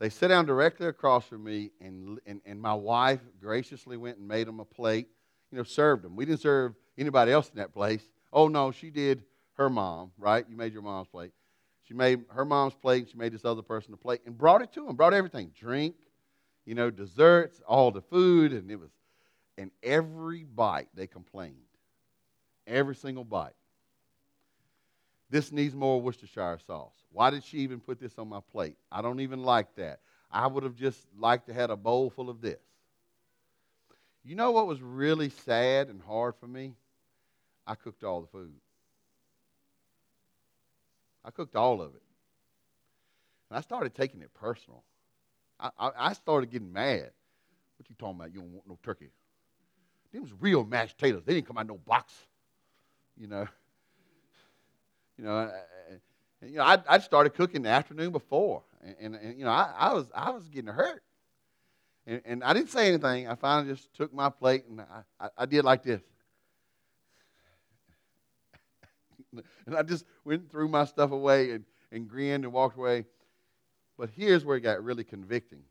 they 0.00 0.08
sit 0.08 0.28
down 0.28 0.46
directly 0.46 0.88
across 0.88 1.24
from 1.24 1.44
me, 1.44 1.70
and, 1.80 2.18
and, 2.26 2.40
and 2.44 2.60
my 2.60 2.74
wife 2.74 3.20
graciously 3.40 3.96
went 3.96 4.18
and 4.18 4.26
made 4.26 4.48
them 4.48 4.58
a 4.58 4.64
plate, 4.64 5.06
you 5.50 5.58
know, 5.58 5.64
served 5.64 6.02
them. 6.02 6.16
We 6.16 6.24
didn't 6.24 6.40
serve 6.40 6.74
anybody 6.98 7.30
else 7.30 7.48
in 7.48 7.56
that 7.56 7.72
place. 7.72 8.02
Oh, 8.32 8.48
no, 8.48 8.72
she 8.72 8.90
did 8.90 9.22
her 9.54 9.70
mom, 9.70 10.10
right? 10.18 10.44
You 10.48 10.56
made 10.56 10.72
your 10.72 10.82
mom's 10.82 11.08
plate. 11.08 11.30
She 11.84 11.94
made 11.94 12.24
her 12.30 12.44
mom's 12.44 12.74
plate, 12.74 13.02
and 13.02 13.10
she 13.10 13.16
made 13.16 13.32
this 13.32 13.44
other 13.44 13.62
person 13.62 13.94
a 13.94 13.96
plate 13.96 14.22
and 14.26 14.36
brought 14.36 14.62
it 14.62 14.72
to 14.72 14.88
him, 14.88 14.96
brought 14.96 15.14
everything 15.14 15.52
drink, 15.56 15.94
you 16.64 16.74
know, 16.74 16.90
desserts, 16.90 17.60
all 17.66 17.90
the 17.90 18.00
food, 18.00 18.52
and 18.52 18.70
it 18.70 18.76
was, 18.76 18.90
and 19.58 19.70
every 19.82 20.44
bite 20.44 20.88
they 20.94 21.06
complained. 21.06 21.56
Every 22.66 22.94
single 22.94 23.24
bite. 23.24 23.52
This 25.32 25.50
needs 25.50 25.74
more 25.74 25.98
Worcestershire 25.98 26.58
sauce. 26.66 26.92
Why 27.10 27.30
did 27.30 27.42
she 27.42 27.60
even 27.60 27.80
put 27.80 27.98
this 27.98 28.18
on 28.18 28.28
my 28.28 28.40
plate? 28.52 28.76
I 28.92 29.00
don't 29.00 29.20
even 29.20 29.42
like 29.42 29.74
that. 29.76 30.00
I 30.30 30.46
would 30.46 30.62
have 30.62 30.76
just 30.76 31.06
liked 31.18 31.46
to 31.46 31.54
have 31.54 31.70
a 31.70 31.76
bowl 31.76 32.10
full 32.10 32.28
of 32.28 32.42
this. 32.42 32.60
You 34.22 34.36
know 34.36 34.50
what 34.50 34.66
was 34.66 34.82
really 34.82 35.30
sad 35.30 35.88
and 35.88 36.02
hard 36.02 36.34
for 36.38 36.46
me? 36.46 36.74
I 37.66 37.76
cooked 37.76 38.04
all 38.04 38.20
the 38.20 38.26
food. 38.26 38.52
I 41.24 41.30
cooked 41.30 41.56
all 41.56 41.80
of 41.80 41.94
it. 41.94 42.02
And 43.48 43.56
I 43.56 43.62
started 43.62 43.94
taking 43.94 44.20
it 44.20 44.34
personal. 44.34 44.84
I, 45.58 45.70
I, 45.78 45.90
I 45.98 46.12
started 46.12 46.50
getting 46.50 46.74
mad. 46.74 47.10
What 47.78 47.88
you 47.88 47.96
talking 47.98 48.16
about? 48.16 48.34
You 48.34 48.40
don't 48.40 48.52
want 48.52 48.68
no 48.68 48.78
turkey. 48.82 49.08
Them 50.12 50.24
was 50.24 50.32
real 50.40 50.62
mashed 50.62 50.98
potatoes. 50.98 51.22
They 51.24 51.32
didn't 51.32 51.46
come 51.46 51.56
out 51.56 51.66
no 51.66 51.78
box. 51.78 52.12
You 53.16 53.28
know. 53.28 53.48
You 55.18 55.24
know, 55.24 55.50
and, 55.90 56.00
you 56.50 56.56
know, 56.56 56.64
I, 56.64 56.78
I 56.88 56.98
started 56.98 57.34
cooking 57.34 57.62
the 57.62 57.68
afternoon 57.68 58.12
before, 58.12 58.62
and, 58.82 58.96
and, 59.00 59.14
and 59.14 59.38
you 59.38 59.44
know, 59.44 59.50
I, 59.50 59.72
I, 59.76 59.92
was 59.92 60.06
I 60.14 60.30
was 60.30 60.48
getting 60.48 60.72
hurt, 60.72 61.02
and, 62.06 62.20
and, 62.24 62.44
I 62.44 62.52
didn't 62.52 62.70
say 62.70 62.88
anything. 62.88 63.28
I 63.28 63.34
finally 63.34 63.72
just 63.72 63.94
took 63.94 64.12
my 64.12 64.28
plate 64.28 64.64
and 64.68 64.80
I, 64.80 65.02
I, 65.20 65.28
I 65.38 65.46
did 65.46 65.64
like 65.64 65.82
this, 65.82 66.02
and 69.66 69.76
I 69.76 69.82
just 69.82 70.04
went 70.24 70.50
threw 70.50 70.68
my 70.68 70.84
stuff 70.84 71.12
away 71.12 71.52
and, 71.52 71.64
and 71.92 72.08
grinned 72.08 72.44
and 72.44 72.52
walked 72.52 72.76
away. 72.76 73.04
But 73.98 74.10
here's 74.16 74.44
where 74.44 74.56
it 74.56 74.62
got 74.62 74.82
really 74.82 75.04
convicting. 75.04 75.62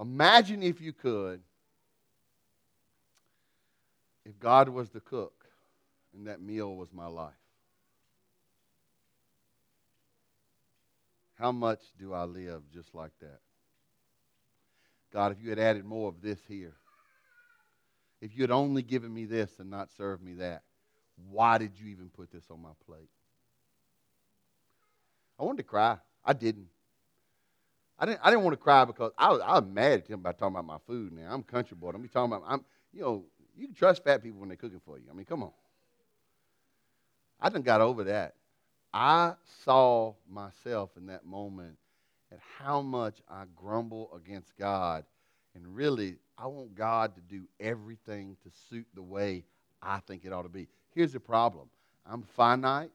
Imagine 0.00 0.62
if 0.62 0.80
you 0.80 0.92
could, 0.92 1.40
if 4.24 4.38
God 4.40 4.68
was 4.68 4.90
the 4.90 5.00
cook 5.00 5.46
and 6.14 6.26
that 6.26 6.40
meal 6.40 6.74
was 6.74 6.92
my 6.92 7.06
life. 7.06 7.34
How 11.38 11.52
much 11.52 11.80
do 11.98 12.12
I 12.12 12.24
live 12.24 12.62
just 12.72 12.94
like 12.94 13.12
that? 13.20 13.40
God, 15.12 15.32
if 15.32 15.42
you 15.42 15.50
had 15.50 15.58
added 15.58 15.84
more 15.84 16.08
of 16.08 16.20
this 16.20 16.38
here, 16.48 16.74
if 18.20 18.34
you 18.34 18.42
had 18.42 18.50
only 18.50 18.82
given 18.82 19.12
me 19.12 19.24
this 19.26 19.50
and 19.58 19.70
not 19.70 19.90
served 19.96 20.22
me 20.22 20.34
that, 20.34 20.62
why 21.30 21.58
did 21.58 21.78
you 21.78 21.88
even 21.88 22.08
put 22.08 22.30
this 22.30 22.44
on 22.50 22.60
my 22.60 22.70
plate? 22.86 23.10
I 25.38 25.44
wanted 25.44 25.58
to 25.58 25.62
cry. 25.64 25.98
I 26.24 26.32
didn't. 26.32 26.68
I 27.98 28.06
didn't, 28.06 28.20
I 28.22 28.30
didn't 28.30 28.44
want 28.44 28.52
to 28.54 28.62
cry 28.62 28.84
because 28.84 29.12
I 29.16 29.30
was, 29.30 29.40
I 29.42 29.58
was 29.58 29.64
mad 29.70 30.00
at 30.00 30.06
him 30.06 30.20
about 30.20 30.38
talking 30.38 30.54
about 30.54 30.66
my 30.66 30.78
food 30.86 31.12
now. 31.12 31.28
I'm 31.30 31.42
country 31.42 31.76
boy. 31.78 31.90
I'm 31.94 32.02
be 32.02 32.08
talking 32.08 32.32
about, 32.32 32.44
I'm, 32.46 32.64
you 32.92 33.00
know, 33.00 33.24
you 33.56 33.66
can 33.66 33.74
trust 33.74 34.04
fat 34.04 34.22
people 34.22 34.40
when 34.40 34.48
they're 34.48 34.56
cooking 34.56 34.80
for 34.84 34.98
you. 34.98 35.04
I 35.10 35.14
mean, 35.14 35.24
come 35.24 35.42
on. 35.42 35.52
I 37.40 37.48
done 37.48 37.62
got 37.62 37.80
over 37.80 38.04
that. 38.04 38.34
I 38.98 39.34
saw 39.62 40.14
myself 40.26 40.88
in 40.96 41.04
that 41.08 41.26
moment 41.26 41.76
at 42.32 42.38
how 42.58 42.80
much 42.80 43.18
I 43.28 43.44
grumble 43.54 44.10
against 44.16 44.56
God. 44.56 45.04
And 45.54 45.76
really, 45.76 46.16
I 46.38 46.46
want 46.46 46.74
God 46.74 47.14
to 47.14 47.20
do 47.20 47.42
everything 47.60 48.38
to 48.42 48.50
suit 48.70 48.86
the 48.94 49.02
way 49.02 49.44
I 49.82 49.98
think 50.00 50.24
it 50.24 50.32
ought 50.32 50.44
to 50.44 50.48
be. 50.48 50.68
Here's 50.94 51.12
the 51.12 51.20
problem 51.20 51.68
I'm 52.06 52.22
finite, 52.22 52.90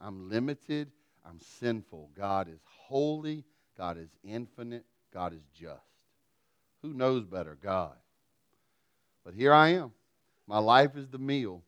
I'm 0.00 0.30
limited, 0.30 0.90
I'm 1.22 1.38
sinful. 1.60 2.08
God 2.16 2.48
is 2.48 2.60
holy, 2.64 3.44
God 3.76 3.98
is 3.98 4.08
infinite, 4.24 4.86
God 5.12 5.34
is 5.34 5.44
just. 5.52 5.82
Who 6.80 6.94
knows 6.94 7.26
better? 7.26 7.58
God. 7.62 7.96
But 9.22 9.34
here 9.34 9.52
I 9.52 9.68
am. 9.74 9.92
My 10.46 10.60
life 10.60 10.96
is 10.96 11.08
the 11.08 11.18
meal, 11.18 11.62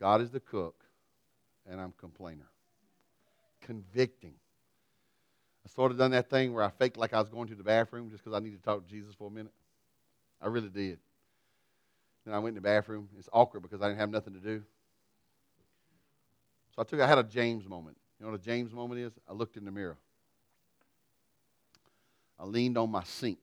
God 0.00 0.20
is 0.20 0.32
the 0.32 0.40
cook, 0.40 0.82
and 1.64 1.80
I'm 1.80 1.94
complainer. 1.96 2.48
Convicting. 3.68 4.32
I 5.62 5.68
sort 5.68 5.92
of 5.92 5.98
done 5.98 6.12
that 6.12 6.30
thing 6.30 6.54
where 6.54 6.64
I 6.64 6.70
faked 6.70 6.96
like 6.96 7.12
I 7.12 7.20
was 7.20 7.28
going 7.28 7.48
to 7.48 7.54
the 7.54 7.62
bathroom 7.62 8.08
just 8.10 8.24
because 8.24 8.34
I 8.34 8.42
needed 8.42 8.60
to 8.60 8.64
talk 8.64 8.82
to 8.82 8.90
Jesus 8.90 9.14
for 9.14 9.28
a 9.28 9.30
minute. 9.30 9.52
I 10.40 10.46
really 10.46 10.70
did. 10.70 10.98
Then 12.24 12.32
I 12.32 12.38
went 12.38 12.56
in 12.56 12.62
the 12.62 12.66
bathroom. 12.66 13.10
It's 13.18 13.28
awkward 13.30 13.60
because 13.60 13.82
I 13.82 13.88
didn't 13.88 14.00
have 14.00 14.08
nothing 14.08 14.32
to 14.32 14.40
do. 14.40 14.62
So 16.74 16.80
I 16.80 16.84
took 16.84 16.98
I 16.98 17.06
had 17.06 17.18
a 17.18 17.22
James 17.24 17.68
moment. 17.68 17.98
You 18.18 18.24
know 18.24 18.32
what 18.32 18.40
a 18.40 18.42
James 18.42 18.72
moment 18.72 19.02
is? 19.02 19.12
I 19.28 19.34
looked 19.34 19.58
in 19.58 19.66
the 19.66 19.70
mirror. 19.70 19.98
I 22.40 22.46
leaned 22.46 22.78
on 22.78 22.90
my 22.90 23.04
sink. 23.04 23.40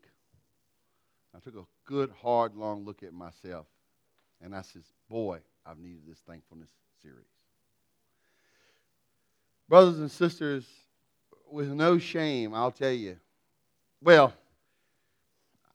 I 1.36 1.40
took 1.40 1.56
a 1.56 1.66
good, 1.86 2.12
hard, 2.24 2.56
long 2.56 2.84
look 2.84 3.04
at 3.04 3.14
myself. 3.14 3.68
And 4.42 4.56
I 4.56 4.64
says, 4.64 4.84
Boy, 5.08 5.42
I've 5.66 5.78
needed 5.78 6.02
this 6.08 6.20
thankfulness 6.28 6.70
series. 7.04 7.35
Brothers 9.68 10.00
and 10.00 10.12
sisters, 10.12 10.66
with 11.52 11.70
no 11.70 11.98
shame, 11.98 12.54
I'll 12.54 12.72
tell 12.72 12.92
you. 12.92 13.18
Well, 14.02 14.34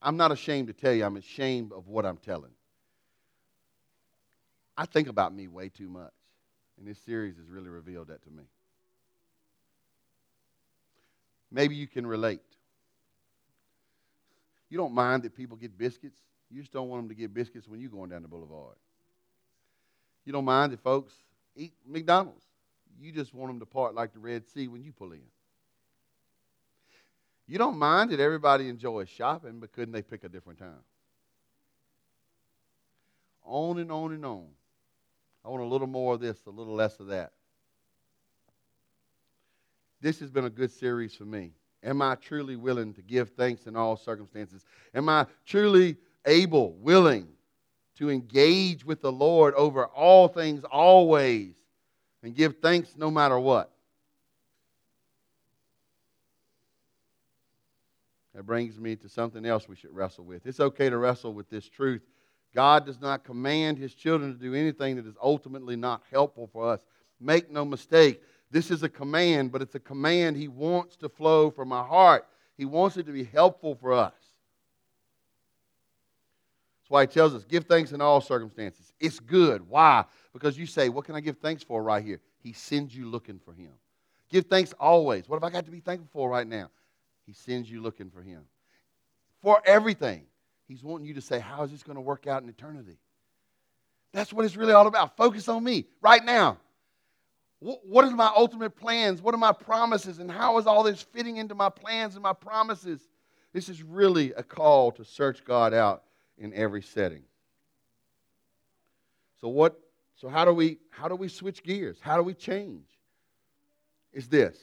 I'm 0.00 0.16
not 0.16 0.33
ashamed 0.33 0.68
to 0.68 0.72
tell 0.72 0.92
you, 0.92 1.05
I'm 1.05 1.16
ashamed 1.16 1.72
of 1.72 1.88
what 1.88 2.07
I'm 2.07 2.16
telling. 2.16 2.53
I 4.76 4.87
think 4.87 5.09
about 5.09 5.35
me 5.35 5.48
way 5.48 5.68
too 5.68 5.88
much. 5.88 6.12
And 6.79 6.88
this 6.88 6.98
series 6.98 7.37
has 7.37 7.46
really 7.48 7.68
revealed 7.68 8.09
that 8.09 8.22
to 8.22 8.31
me. 8.31 8.44
Maybe 11.50 11.74
you 11.74 11.87
can 11.87 12.07
relate. 12.07 12.40
You 14.70 14.79
don't 14.79 14.94
mind 14.94 15.24
that 15.24 15.37
people 15.37 15.57
get 15.57 15.76
biscuits. 15.76 16.18
You 16.50 16.61
just 16.61 16.72
don't 16.72 16.88
want 16.88 17.03
them 17.03 17.09
to 17.11 17.14
get 17.14 17.35
biscuits 17.35 17.68
when 17.68 17.81
you're 17.81 17.90
going 17.90 18.11
down 18.11 18.22
the 18.22 18.29
boulevard. 18.29 18.76
You 20.24 20.33
don't 20.33 20.44
mind 20.44 20.72
that 20.72 20.81
folks 20.81 21.12
eat 21.57 21.72
McDonald's. 21.87 22.44
You 23.01 23.13
just 23.13 23.33
want 23.33 23.51
them 23.51 23.61
to 23.61 23.67
part 23.67 23.95
like 23.95 24.13
the 24.13 24.19
Red 24.19 24.47
Sea 24.47 24.69
when 24.69 24.83
you 24.83 24.93
pull 24.93 25.13
in. 25.13 25.23
You 27.47 27.59
don't 27.59 27.79
mind 27.79 28.11
that 28.11 28.21
everybody 28.21 28.69
enjoys 28.69 29.09
shopping, 29.09 29.59
but 29.59 29.73
couldn't 29.73 29.93
they 29.93 30.03
pick 30.03 30.23
a 30.23 30.29
different 30.29 30.59
time? 30.59 30.85
On 33.45 33.79
and 33.79 33.91
on 33.91 34.13
and 34.13 34.25
on. 34.25 34.47
I 35.45 35.49
want 35.49 35.63
a 35.63 35.67
little 35.67 35.87
more 35.87 36.15
of 36.15 36.21
this, 36.21 36.39
a 36.47 36.51
little 36.51 36.75
less 36.75 37.01
of 37.01 37.09
that. 37.09 37.33
This 40.01 40.21
has 40.21 40.31
been 40.31 40.45
a 40.45 40.51
good 40.51 40.71
series 40.71 41.15
for 41.15 41.25
me. 41.25 41.53
Am 41.83 42.03
I 42.03 42.15
truly 42.17 42.57
willing 42.57 42.93
to 42.95 43.03
give 43.03 43.31
thanks 43.31 43.67
in 43.67 43.75
all 43.75 43.97
circumstances? 43.97 44.65
Am 44.95 45.09
I 45.09 45.27
truly 45.47 45.97
able, 46.27 46.75
willing 46.75 47.27
to 47.97 48.11
engage 48.11 48.85
with 48.85 49.01
the 49.01 49.13
Lord 49.13 49.55
over 49.55 49.87
all 49.87 50.29
things 50.29 50.63
always 50.65 51.55
and 52.22 52.35
give 52.35 52.56
thanks 52.61 52.94
no 52.96 53.11
matter 53.11 53.38
what? 53.38 53.70
That 58.35 58.44
brings 58.44 58.78
me 58.78 58.96
to 58.96 59.09
something 59.09 59.44
else 59.44 59.68
we 59.68 59.76
should 59.76 59.94
wrestle 59.94 60.24
with. 60.24 60.46
It's 60.46 60.61
okay 60.61 60.88
to 60.88 60.96
wrestle 60.96 61.35
with 61.35 61.50
this 61.50 61.68
truth. 61.68 62.02
God 62.54 62.87
does 62.87 63.00
not 63.00 63.24
command 63.24 63.78
his 63.78 63.94
children 63.94 64.33
to 64.33 64.38
do 64.38 64.54
anything 64.54 64.96
that 64.96 65.06
is 65.06 65.16
ultimately 65.22 65.76
not 65.76 66.02
helpful 66.11 66.48
for 66.52 66.68
us. 66.68 66.80
Make 67.20 67.50
no 67.50 67.64
mistake, 67.64 68.22
this 68.50 68.70
is 68.70 68.83
a 68.83 68.88
command, 68.88 69.52
but 69.52 69.62
it's 69.62 69.74
a 69.74 69.80
command 69.80 70.37
he 70.37 70.48
wants 70.48 70.96
to 70.96 71.09
flow 71.09 71.50
from 71.50 71.72
our 71.72 71.85
heart. 71.85 72.26
He 72.56 72.64
wants 72.64 72.96
it 72.96 73.06
to 73.06 73.12
be 73.12 73.24
helpful 73.24 73.74
for 73.74 73.92
us. 73.92 74.14
That's 76.90 76.94
why 76.96 77.03
he 77.03 77.07
tells 77.07 77.37
us 77.37 77.44
give 77.44 77.66
thanks 77.66 77.92
in 77.92 78.00
all 78.00 78.20
circumstances. 78.20 78.92
It's 78.98 79.20
good. 79.20 79.68
Why? 79.68 80.05
Because 80.33 80.59
you 80.59 80.66
say, 80.66 80.88
What 80.88 81.05
can 81.05 81.14
I 81.14 81.20
give 81.20 81.38
thanks 81.38 81.62
for 81.62 81.85
right 81.85 82.05
here? 82.05 82.20
He 82.42 82.53
sends 82.53 82.96
you 82.96 83.09
looking 83.09 83.38
for 83.38 83.53
him. 83.53 83.70
Give 84.29 84.44
thanks 84.44 84.74
always. 84.81 85.29
What 85.29 85.37
have 85.37 85.44
I 85.44 85.53
got 85.53 85.66
to 85.66 85.70
be 85.70 85.79
thankful 85.79 86.09
for 86.12 86.29
right 86.29 86.48
now? 86.48 86.68
He 87.26 87.33
sends 87.33 87.70
you 87.70 87.81
looking 87.81 88.11
for 88.11 88.22
him. 88.22 88.42
For 89.40 89.62
everything. 89.64 90.24
He's 90.66 90.83
wanting 90.83 91.07
you 91.07 91.14
to 91.14 91.20
say, 91.20 91.38
How 91.38 91.62
is 91.62 91.70
this 91.70 91.85
going 91.85 91.94
to 91.94 92.00
work 92.00 92.26
out 92.26 92.42
in 92.42 92.48
eternity? 92.48 92.98
That's 94.12 94.33
what 94.33 94.44
it's 94.44 94.57
really 94.57 94.72
all 94.72 94.88
about. 94.88 95.16
Focus 95.16 95.48
on 95.48 95.62
me 95.62 95.87
right 96.03 96.24
now. 96.24 96.59
What 97.61 98.05
are 98.05 98.11
my 98.11 98.33
ultimate 98.37 98.74
plans? 98.74 99.22
What 99.22 99.33
are 99.33 99.38
my 99.38 99.53
promises? 99.53 100.18
And 100.18 100.29
how 100.29 100.59
is 100.59 100.66
all 100.66 100.83
this 100.83 101.03
fitting 101.03 101.37
into 101.37 101.55
my 101.55 101.68
plans 101.68 102.16
and 102.16 102.22
my 102.24 102.33
promises? 102.33 103.07
This 103.53 103.68
is 103.68 103.81
really 103.81 104.33
a 104.33 104.42
call 104.42 104.90
to 104.92 105.05
search 105.05 105.44
God 105.44 105.72
out 105.72 106.03
in 106.40 106.53
every 106.55 106.83
setting. 106.83 107.22
So 109.40 109.48
what 109.48 109.79
so 110.16 110.29
how 110.29 110.44
do 110.44 110.53
we 110.53 110.79
how 110.90 111.07
do 111.09 111.14
we 111.14 111.29
switch 111.29 111.62
gears? 111.62 111.98
How 112.00 112.16
do 112.16 112.22
we 112.22 112.35
change? 112.35 112.87
Is 114.12 114.29
this. 114.29 114.59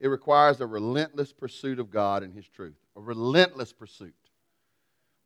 It 0.00 0.08
requires 0.08 0.60
a 0.60 0.66
relentless 0.66 1.32
pursuit 1.32 1.80
of 1.80 1.90
God 1.90 2.22
and 2.22 2.32
his 2.32 2.46
truth. 2.46 2.76
A 2.96 3.00
relentless 3.00 3.72
pursuit. 3.72 4.14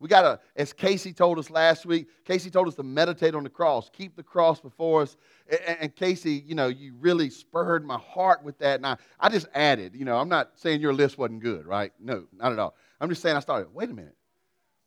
We 0.01 0.09
got 0.09 0.23
to, 0.23 0.41
as 0.57 0.73
Casey 0.73 1.13
told 1.13 1.39
us 1.39 1.49
last 1.49 1.87
week, 1.87 2.09
Casey 2.25 2.51
told 2.51 2.67
us 2.67 2.75
to 2.75 2.83
meditate 2.83 3.37
on 3.37 3.45
the 3.45 3.51
cross, 3.51 3.89
keep 3.93 4.17
the 4.17 4.23
cross 4.23 4.61
before 4.61 5.03
us. 5.03 5.17
And, 5.49 5.79
and, 5.81 5.95
Casey, 5.95 6.43
you 6.45 6.57
know, 6.57 6.67
you 6.67 6.95
really 6.99 7.31
spurred 7.31 7.85
my 7.85 7.99
heart 7.99 8.43
with 8.43 8.59
that. 8.59 8.77
And 8.77 8.87
I, 8.87 8.97
I 9.21 9.29
just 9.29 9.47
added, 9.55 9.95
you 9.95 10.05
know, 10.05 10.17
I'm 10.17 10.29
not 10.29 10.53
saying 10.57 10.81
your 10.81 10.93
list 10.93 11.19
wasn't 11.19 11.41
good, 11.41 11.67
right? 11.67 11.93
No, 12.01 12.25
not 12.37 12.51
at 12.51 12.59
all. 12.59 12.75
I'm 13.01 13.11
just 13.11 13.23
saying 13.23 13.37
I 13.37 13.41
started, 13.41 13.73
wait 13.73 13.91
a 13.91 13.95
minute. 13.95 14.17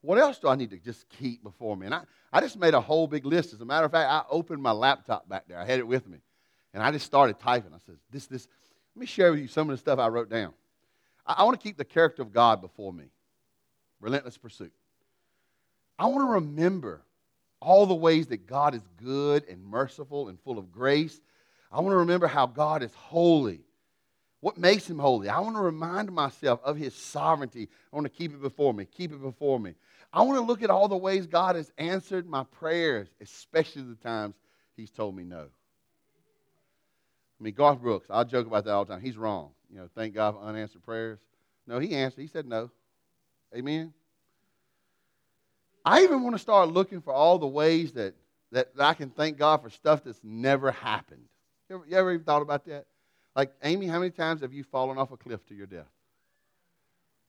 What 0.06 0.20
else 0.20 0.38
do 0.38 0.48
I 0.48 0.56
need 0.56 0.70
to 0.70 0.78
just 0.78 1.10
keep 1.10 1.44
before 1.44 1.76
me? 1.76 1.88
And 1.88 1.96
I, 1.96 2.02
I 2.32 2.40
just 2.40 2.58
made 2.58 2.74
a 2.74 2.82
whole 2.82 3.08
big 3.08 3.26
list. 3.26 3.54
As 3.54 3.62
a 3.62 3.66
matter 3.66 3.86
of 3.86 3.92
fact, 3.92 4.10
I 4.10 4.24
opened 4.30 4.62
my 4.62 4.72
laptop 4.72 5.28
back 5.28 5.46
there. 5.48 5.58
I 5.58 5.66
had 5.66 5.80
it 5.80 5.88
with 5.88 6.08
me. 6.08 6.20
And 6.74 6.84
I 6.84 6.92
just 6.92 7.06
started 7.06 7.40
typing. 7.40 7.74
I 7.74 7.78
said, 7.86 7.96
this, 8.12 8.28
this, 8.28 8.48
let 8.96 9.00
me 9.00 9.06
share 9.08 9.32
with 9.32 9.40
you 9.40 9.48
some 9.48 9.70
of 9.70 9.74
the 9.74 9.80
stuff 9.80 9.98
I 9.98 10.08
wrote 10.08 10.30
down. 10.30 10.54
I, 11.26 11.36
I 11.40 11.44
want 11.44 11.60
to 11.60 11.64
keep 11.64 11.78
the 11.78 11.86
character 11.86 12.22
of 12.22 12.32
God 12.32 12.62
before 12.62 12.94
me. 12.94 13.06
Relentless 14.00 14.38
pursuit. 14.38 14.74
I 15.98 16.06
want 16.06 16.28
to 16.28 16.34
remember 16.34 17.02
all 17.60 17.86
the 17.86 17.96
ways 17.96 18.28
that 18.28 18.46
God 18.46 18.76
is 18.76 18.82
good 19.04 19.46
and 19.50 19.64
merciful 19.64 20.28
and 20.28 20.40
full 20.42 20.60
of 20.60 20.72
grace. 20.72 21.20
I 21.72 21.80
want 21.80 21.94
to 21.94 21.98
remember 21.98 22.28
how 22.28 22.46
God 22.46 22.84
is 22.84 22.94
holy. 22.94 23.62
What 24.42 24.58
makes 24.58 24.88
him 24.88 25.00
holy? 25.00 25.28
I 25.28 25.40
want 25.40 25.56
to 25.56 25.62
remind 25.62 26.12
myself 26.12 26.60
of 26.64 26.78
his 26.78 26.94
sovereignty. 26.94 27.68
I 27.92 27.96
want 27.96 28.06
to 28.06 28.16
keep 28.16 28.32
it 28.32 28.42
before 28.42 28.74
me, 28.74 28.86
keep 28.86 29.12
it 29.12 29.20
before 29.22 29.60
me. 29.60 29.74
I 30.16 30.22
want 30.22 30.40
to 30.40 30.46
look 30.46 30.64
at 30.64 30.70
all 30.70 30.88
the 30.88 30.96
ways 30.96 31.28
God 31.28 31.58
has 31.58 31.70
answered 31.78 32.26
my 32.26 32.46
prayers, 32.46 33.10
especially 33.20 33.82
the 33.82 33.96
times 33.96 34.36
he's 34.78 34.90
told 34.90 35.14
me 35.14 35.26
no. 35.26 35.48
I 37.38 37.44
mean, 37.44 37.54
Garth 37.54 37.82
Brooks, 37.82 38.08
I 38.10 38.24
joke 38.24 38.48
about 38.48 38.64
that 38.64 38.72
all 38.72 38.86
the 38.86 38.94
time. 38.94 39.02
He's 39.02 39.18
wrong. 39.18 39.50
You 39.70 39.78
know, 39.78 39.90
thank 39.94 40.16
God 40.16 40.36
for 40.36 40.42
unanswered 40.42 40.84
prayers. 40.84 41.20
No, 41.68 41.80
he 41.80 41.94
answered. 41.94 42.22
He 42.22 42.28
said 42.28 42.48
no. 42.48 42.72
Amen. 43.54 43.94
I 45.84 46.04
even 46.04 46.24
want 46.24 46.36
to 46.36 46.40
start 46.40 46.70
looking 46.70 47.02
for 47.02 47.12
all 47.12 47.38
the 47.38 47.46
ways 47.46 47.92
that, 47.92 48.16
that, 48.54 48.70
I 48.80 48.94
can 48.94 49.10
thank 49.10 49.38
God 49.38 49.62
for 49.62 49.70
stuff 49.70 50.06
that's 50.06 50.22
never 50.24 50.72
happened. 50.72 51.26
You 51.70 51.76
ever, 51.76 51.86
you 51.90 51.98
ever 51.98 52.14
even 52.14 52.24
thought 52.24 52.42
about 52.42 52.66
that? 52.68 52.86
Like, 53.36 53.52
Amy, 53.64 53.88
how 53.88 54.00
many 54.00 54.12
times 54.12 54.42
have 54.42 54.54
you 54.54 54.64
fallen 54.64 54.98
off 54.98 55.12
a 55.12 55.18
cliff 55.18 55.46
to 55.48 55.56
your 55.56 55.68
death? 55.68 55.92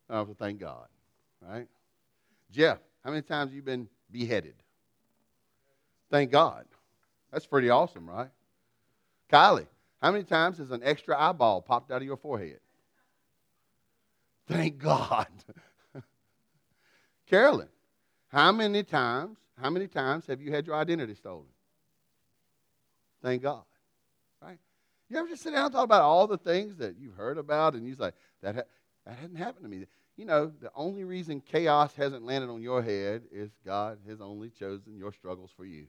I 0.09 0.19
have 0.19 0.29
to 0.29 0.35
thank 0.35 0.61
God, 0.61 0.87
right? 1.43 1.67
Jeff, 2.57 2.79
how 3.05 3.11
many 3.11 3.21
times 3.21 3.53
you 3.53 3.61
been 3.61 3.87
beheaded? 4.11 4.55
Thank 6.11 6.31
God. 6.31 6.65
That's 7.31 7.45
pretty 7.45 7.69
awesome, 7.69 8.09
right? 8.09 8.31
Kylie, 9.31 9.67
how 10.01 10.11
many 10.11 10.25
times 10.25 10.57
has 10.57 10.71
an 10.71 10.81
extra 10.83 11.21
eyeball 11.21 11.61
popped 11.61 11.91
out 11.91 11.99
of 11.99 12.05
your 12.05 12.17
forehead? 12.17 12.61
Thank 14.49 14.79
God. 14.79 15.27
Carolyn, 17.27 17.69
how 18.29 18.53
many 18.53 18.83
times, 18.83 19.37
how 19.61 19.69
many 19.69 19.87
times 19.87 20.27
have 20.27 20.41
you 20.41 20.51
had 20.51 20.67
your 20.67 20.77
identity 20.77 21.15
stolen? 21.15 21.49
Thank 23.23 23.43
God. 23.43 23.65
Right? 24.41 24.59
You 25.11 25.19
ever 25.19 25.29
just 25.29 25.43
sit 25.43 25.53
down 25.53 25.67
and 25.67 25.75
talk 25.75 25.85
about 25.85 26.03
all 26.03 26.27
the 26.27 26.39
things 26.39 26.77
that 26.77 26.97
you've 26.99 27.17
heard 27.17 27.37
about 27.37 27.75
and 27.75 27.87
you 27.87 27.95
say, 27.97 28.13
that, 28.41 28.55
ha- 28.55 28.63
that 29.05 29.19
hadn't 29.19 29.37
happened 29.37 29.65
to 29.65 29.69
me. 29.69 29.85
You 30.17 30.25
know, 30.25 30.51
the 30.61 30.71
only 30.75 31.05
reason 31.05 31.41
chaos 31.41 31.95
hasn't 31.95 32.25
landed 32.25 32.49
on 32.51 32.63
your 32.63 32.83
head 32.83 33.25
is 33.31 33.51
God 33.65 33.99
has 34.09 34.21
only 34.21 34.49
chosen 34.49 34.97
your 34.97 35.13
struggles 35.13 35.51
for 35.55 35.65
you 35.67 35.87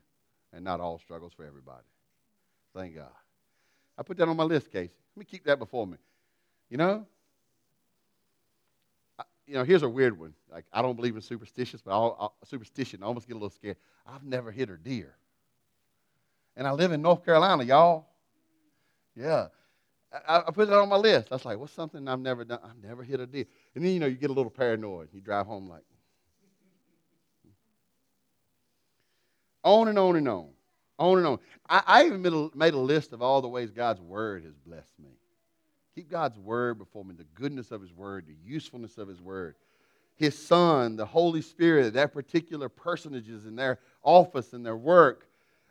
and 0.51 0.63
not 0.63 0.81
all 0.81 0.99
struggles 0.99 1.31
for 1.33 1.45
everybody. 1.45 1.85
Thank 2.75 2.95
God. 2.95 3.11
I 3.97 4.03
put 4.03 4.17
that 4.17 4.27
on 4.27 4.35
my 4.35 4.43
list, 4.43 4.71
Casey. 4.71 4.93
Let 5.15 5.19
me 5.19 5.25
keep 5.25 5.45
that 5.45 5.59
before 5.59 5.87
me. 5.87 5.97
You 6.69 6.77
know, 6.77 7.05
I, 9.17 9.23
you 9.47 9.53
know, 9.55 9.63
here's 9.63 9.83
a 9.83 9.89
weird 9.89 10.19
one. 10.19 10.33
Like 10.51 10.65
I 10.73 10.81
don't 10.81 10.95
believe 10.95 11.15
in 11.15 11.21
superstitious, 11.21 11.81
but 11.81 11.91
I'll, 11.91 12.15
I'll, 12.19 12.35
superstition. 12.45 13.01
I 13.01 13.05
almost 13.05 13.27
get 13.27 13.33
a 13.33 13.39
little 13.39 13.49
scared. 13.49 13.77
I've 14.05 14.23
never 14.23 14.51
hit 14.51 14.69
a 14.69 14.77
deer, 14.77 15.15
and 16.55 16.67
I 16.67 16.71
live 16.71 16.91
in 16.91 17.01
North 17.01 17.23
Carolina, 17.25 17.63
y'all. 17.63 18.07
Yeah, 19.15 19.47
I, 20.11 20.43
I 20.47 20.51
put 20.51 20.69
it 20.69 20.73
on 20.73 20.89
my 20.89 20.95
list. 20.95 21.27
I 21.31 21.35
was 21.35 21.45
like, 21.45 21.57
what's 21.57 21.73
something 21.73 22.07
I've 22.07 22.19
never 22.19 22.45
done? 22.45 22.59
I've 22.63 22.81
never 22.81 23.03
hit 23.03 23.19
a 23.19 23.27
deer. 23.27 23.45
And 23.75 23.83
then 23.83 23.91
you 23.91 23.99
know 23.99 24.05
you 24.05 24.15
get 24.15 24.29
a 24.29 24.33
little 24.33 24.51
paranoid. 24.51 25.09
You 25.13 25.21
drive 25.21 25.45
home 25.45 25.67
like, 25.67 25.83
on 29.63 29.89
and 29.89 29.99
on 29.99 30.15
and 30.15 30.27
on. 30.27 30.49
On 30.99 31.17
and 31.17 31.27
on. 31.27 31.39
I, 31.69 31.83
I 31.85 32.05
even 32.05 32.21
made 32.21 32.33
a, 32.33 32.49
made 32.55 32.73
a 32.73 32.79
list 32.79 33.13
of 33.13 33.21
all 33.21 33.41
the 33.41 33.47
ways 33.47 33.69
God's 33.69 34.01
word 34.01 34.43
has 34.43 34.53
blessed 34.65 34.97
me. 34.99 35.11
Keep 35.93 36.09
God's 36.09 36.39
word 36.39 36.77
before 36.77 37.03
me, 37.03 37.13
the 37.15 37.25
goodness 37.35 37.71
of 37.71 37.81
his 37.81 37.93
word, 37.93 38.25
the 38.27 38.35
usefulness 38.45 38.97
of 38.97 39.07
his 39.07 39.19
word. 39.19 39.55
His 40.15 40.37
son, 40.37 40.95
the 40.95 41.05
Holy 41.05 41.41
Spirit, 41.41 41.93
that 41.93 42.13
particular 42.13 42.69
personages 42.69 43.45
in 43.45 43.55
their 43.55 43.79
office 44.01 44.53
and 44.53 44.65
their 44.65 44.77
work. 44.77 45.27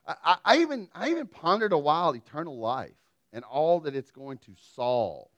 I, 0.06 0.14
I, 0.24 0.36
I, 0.44 0.58
even, 0.58 0.88
I 0.94 1.10
even 1.10 1.26
pondered 1.26 1.72
a 1.72 1.78
while 1.78 2.14
eternal 2.14 2.58
life 2.58 2.92
and 3.36 3.44
all 3.44 3.80
that 3.80 3.94
it's 3.94 4.10
going 4.10 4.38
to 4.38 4.52
solve. 4.74 5.28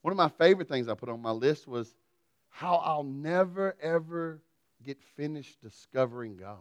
One 0.00 0.10
of 0.10 0.16
my 0.16 0.30
favorite 0.30 0.68
things 0.68 0.88
I 0.88 0.94
put 0.94 1.10
on 1.10 1.20
my 1.20 1.32
list 1.32 1.68
was 1.68 1.94
how 2.48 2.76
I'll 2.76 3.04
never, 3.04 3.76
ever 3.82 4.40
get 4.82 4.96
finished 5.14 5.60
discovering 5.60 6.38
God. 6.38 6.56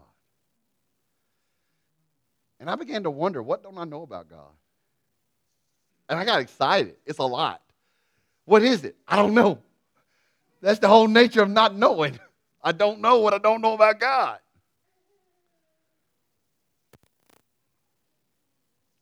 And 2.59 2.69
I 2.69 2.75
began 2.75 3.03
to 3.03 3.09
wonder, 3.09 3.41
what 3.41 3.63
don't 3.63 3.77
I 3.77 3.85
know 3.85 4.01
about 4.01 4.29
God? 4.29 4.51
And 6.09 6.19
I 6.19 6.25
got 6.25 6.41
excited. 6.41 6.97
It's 7.05 7.19
a 7.19 7.23
lot. 7.23 7.61
What 8.43 8.63
is 8.63 8.83
it? 8.83 8.97
I 9.07 9.15
don't 9.15 9.33
know. 9.33 9.59
That's 10.61 10.79
the 10.79 10.89
whole 10.89 11.07
nature 11.07 11.41
of 11.41 11.49
not 11.49 11.73
knowing. 11.73 12.19
I 12.61 12.73
don't 12.73 12.99
know 12.99 13.19
what 13.19 13.33
I 13.33 13.37
don't 13.37 13.61
know 13.61 13.75
about 13.75 14.01
God. 14.01 14.39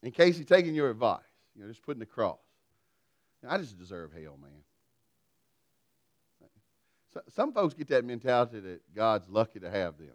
In 0.06 0.12
case 0.12 0.38
he's 0.38 0.46
taking 0.46 0.76
your 0.76 0.92
advice, 0.92 1.20
you 1.56 1.64
know, 1.64 1.68
just 1.68 1.82
putting 1.82 2.00
the 2.00 2.06
cross. 2.06 2.38
I 3.48 3.58
just 3.58 3.78
deserve 3.78 4.12
hell, 4.14 4.38
man. 4.42 4.52
So, 7.14 7.22
some 7.34 7.52
folks 7.52 7.74
get 7.74 7.88
that 7.88 8.06
mentality 8.06 8.60
that 8.60 8.82
God's 8.96 9.28
lucky 9.30 9.60
to 9.60 9.70
have 9.70 9.98
them. 9.98 10.14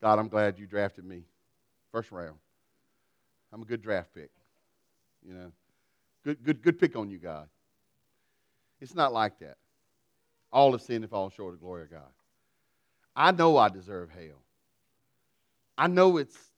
God, 0.00 0.18
I'm 0.18 0.28
glad 0.28 0.58
you 0.58 0.66
drafted 0.66 1.04
me 1.04 1.22
first 1.90 2.12
round. 2.12 2.36
I'm 3.52 3.62
a 3.62 3.64
good 3.66 3.82
draft 3.82 4.14
pick. 4.14 4.30
You 5.26 5.34
know, 5.34 5.52
good, 6.24 6.42
good, 6.42 6.62
good 6.62 6.78
pick 6.78 6.96
on 6.96 7.10
you, 7.10 7.18
God. 7.18 7.48
It's 8.80 8.94
not 8.94 9.12
like 9.12 9.38
that. 9.40 9.58
All 10.50 10.72
have 10.72 10.82
sinned 10.82 11.04
and 11.04 11.10
fall 11.10 11.30
short 11.30 11.54
of 11.54 11.60
the 11.60 11.64
glory 11.64 11.82
of 11.84 11.90
God. 11.90 12.10
I 13.14 13.32
know 13.32 13.58
I 13.58 13.68
deserve 13.68 14.10
hell. 14.10 14.40
I 15.76 15.86
know 15.88 16.16
it's 16.16 16.51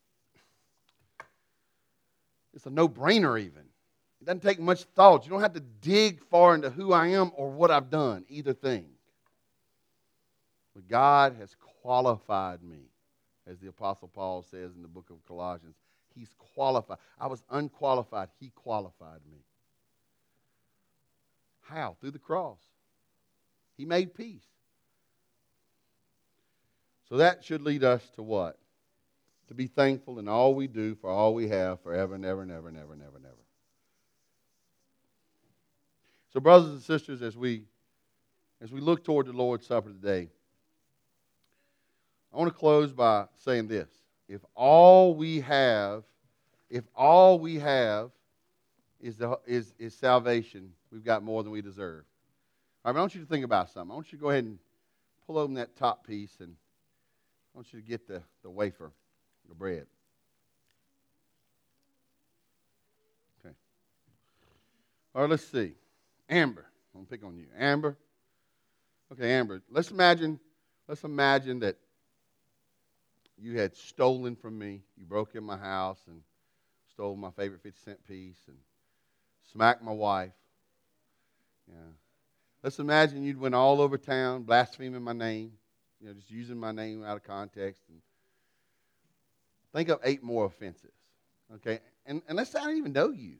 it's 2.54 2.66
a 2.66 2.70
no-brainer 2.70 3.38
even. 3.40 3.64
It 4.20 4.24
doesn't 4.24 4.42
take 4.42 4.60
much 4.60 4.84
thought. 4.84 5.24
You 5.24 5.30
don't 5.30 5.42
have 5.42 5.54
to 5.54 5.60
dig 5.60 6.22
far 6.22 6.54
into 6.54 6.70
who 6.70 6.92
I 6.92 7.08
am 7.08 7.32
or 7.36 7.50
what 7.50 7.70
I've 7.70 7.90
done, 7.90 8.24
either 8.28 8.54
thing. 8.54 8.86
But 10.74 10.88
God 10.88 11.36
has 11.38 11.54
qualified 11.82 12.62
me 12.62 12.88
as 13.46 13.58
the 13.58 13.68
Apostle 13.68 14.08
Paul 14.08 14.42
says 14.42 14.74
in 14.74 14.82
the 14.82 14.88
book 14.88 15.10
of 15.10 15.24
Colossians. 15.26 15.74
He's 16.14 16.30
qualified. 16.54 16.98
I 17.20 17.26
was 17.26 17.42
unqualified. 17.50 18.28
He 18.40 18.50
qualified 18.54 19.20
me. 19.30 19.38
How? 21.62 21.96
Through 22.00 22.12
the 22.12 22.18
cross. 22.18 22.60
He 23.76 23.84
made 23.84 24.14
peace. 24.14 24.46
So 27.08 27.18
that 27.18 27.44
should 27.44 27.62
lead 27.62 27.84
us 27.84 28.02
to 28.14 28.22
what? 28.22 28.58
To 29.48 29.54
be 29.54 29.66
thankful 29.66 30.18
in 30.18 30.28
all 30.28 30.54
we 30.54 30.66
do 30.66 30.94
for 30.94 31.10
all 31.10 31.34
we 31.34 31.48
have 31.48 31.80
forever 31.80 32.14
and 32.14 32.24
ever 32.24 32.42
and 32.42 32.50
ever 32.50 32.68
and 32.68 32.78
ever 32.78 32.92
and 32.92 33.02
ever 33.02 33.16
and 33.16 33.26
ever. 33.26 33.34
So, 36.32 36.40
brothers 36.40 36.70
and 36.70 36.82
sisters, 36.82 37.22
as 37.22 37.36
we 37.36 37.64
as 38.60 38.72
we 38.72 38.80
look 38.80 39.04
toward 39.04 39.26
the 39.26 39.32
Lord's 39.32 39.66
Supper 39.66 39.90
today, 39.90 40.30
I 42.32 42.38
want 42.38 42.52
to 42.52 42.58
close 42.58 42.92
by 42.92 43.26
saying 43.36 43.68
this. 43.68 43.88
If 44.28 44.40
all 44.54 45.14
we 45.14 45.40
have, 45.40 46.04
if 46.70 46.84
all 46.96 47.38
we 47.38 47.56
have 47.58 48.10
is, 49.00 49.16
the, 49.16 49.38
is, 49.46 49.74
is 49.78 49.94
salvation, 49.94 50.72
we've 50.90 51.04
got 51.04 51.22
more 51.22 51.42
than 51.42 51.52
we 51.52 51.60
deserve. 51.60 52.04
I 52.84 52.90
want 52.92 53.14
you 53.14 53.20
to 53.20 53.26
think 53.26 53.44
about 53.44 53.70
something. 53.70 53.92
I 53.92 53.94
want 53.94 54.10
you 54.12 54.18
to 54.18 54.22
go 54.22 54.30
ahead 54.30 54.44
and 54.44 54.58
pull 55.26 55.38
open 55.38 55.54
that 55.54 55.76
top 55.76 56.06
piece, 56.06 56.36
and 56.40 56.54
I 57.54 57.58
want 57.58 57.72
you 57.72 57.80
to 57.80 57.86
get 57.86 58.08
the, 58.08 58.22
the 58.42 58.50
wafer, 58.50 58.92
the 59.48 59.54
bread. 59.54 59.86
Okay. 63.44 63.54
All 65.14 65.22
right, 65.22 65.30
let's 65.30 65.46
see. 65.46 65.74
Amber. 66.28 66.66
I'm 66.94 67.00
going 67.00 67.06
to 67.06 67.10
pick 67.10 67.24
on 67.24 67.36
you. 67.36 67.46
Amber. 67.58 67.96
Okay, 69.12 69.32
Amber. 69.32 69.62
Let's 69.70 69.90
imagine, 69.90 70.40
let's 70.88 71.04
imagine 71.04 71.60
that 71.60 71.76
you 73.38 73.58
had 73.58 73.76
stolen 73.76 74.36
from 74.36 74.58
me. 74.58 74.82
You 74.96 75.04
broke 75.04 75.34
in 75.34 75.44
my 75.44 75.56
house 75.56 76.00
and 76.06 76.22
stole 76.92 77.16
my 77.16 77.30
favorite 77.30 77.62
50 77.62 77.78
cent 77.84 78.08
piece 78.08 78.38
and 78.46 78.56
smacked 79.52 79.82
my 79.82 79.92
wife. 79.92 80.32
Yeah. 81.68 81.92
Let's 82.62 82.78
imagine 82.78 83.22
you'd 83.22 83.38
went 83.38 83.54
all 83.54 83.80
over 83.80 83.98
town 83.98 84.42
blaspheming 84.42 85.02
my 85.02 85.12
name, 85.12 85.52
you 86.00 86.08
know, 86.08 86.14
just 86.14 86.30
using 86.30 86.56
my 86.56 86.72
name 86.72 87.04
out 87.04 87.16
of 87.16 87.22
context. 87.22 87.82
And 87.88 88.00
think 89.74 89.88
of 89.90 90.00
eight 90.04 90.22
more 90.22 90.46
offenses. 90.46 90.92
Okay? 91.56 91.80
And, 92.06 92.22
and 92.28 92.36
let's 92.36 92.50
say 92.50 92.58
I 92.60 92.64
don't 92.64 92.78
even 92.78 92.92
know 92.92 93.10
you. 93.10 93.36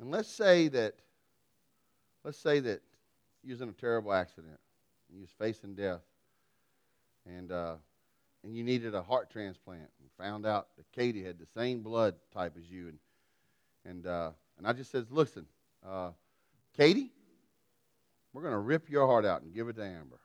And 0.00 0.10
let's 0.10 0.28
say 0.28 0.68
that, 0.68 0.94
let's 2.24 2.38
say 2.38 2.60
that 2.60 2.82
you 3.42 3.50
was 3.50 3.60
in 3.60 3.68
a 3.68 3.72
terrible 3.72 4.12
accident 4.12 4.58
and 5.08 5.18
you 5.18 5.22
was 5.22 5.30
facing 5.38 5.74
death. 5.74 6.00
And 7.26 7.52
uh, 7.52 7.74
and 8.44 8.56
you 8.56 8.64
needed 8.64 8.94
a 8.94 9.02
heart 9.02 9.30
transplant 9.30 9.88
and 10.00 10.10
found 10.18 10.46
out 10.46 10.68
that 10.76 10.90
Katie 10.92 11.22
had 11.22 11.38
the 11.38 11.46
same 11.56 11.80
blood 11.80 12.14
type 12.34 12.54
as 12.58 12.68
you. 12.70 12.88
And, 12.88 12.98
and, 13.84 14.06
uh, 14.06 14.30
and 14.58 14.66
I 14.66 14.72
just 14.72 14.90
says, 14.90 15.06
listen, 15.10 15.46
uh, 15.86 16.10
Katie, 16.76 17.12
we're 18.32 18.42
going 18.42 18.52
to 18.52 18.58
rip 18.58 18.90
your 18.90 19.06
heart 19.06 19.24
out 19.24 19.42
and 19.42 19.54
give 19.54 19.68
it 19.68 19.76
to 19.76 19.84
Amber. 19.84 20.18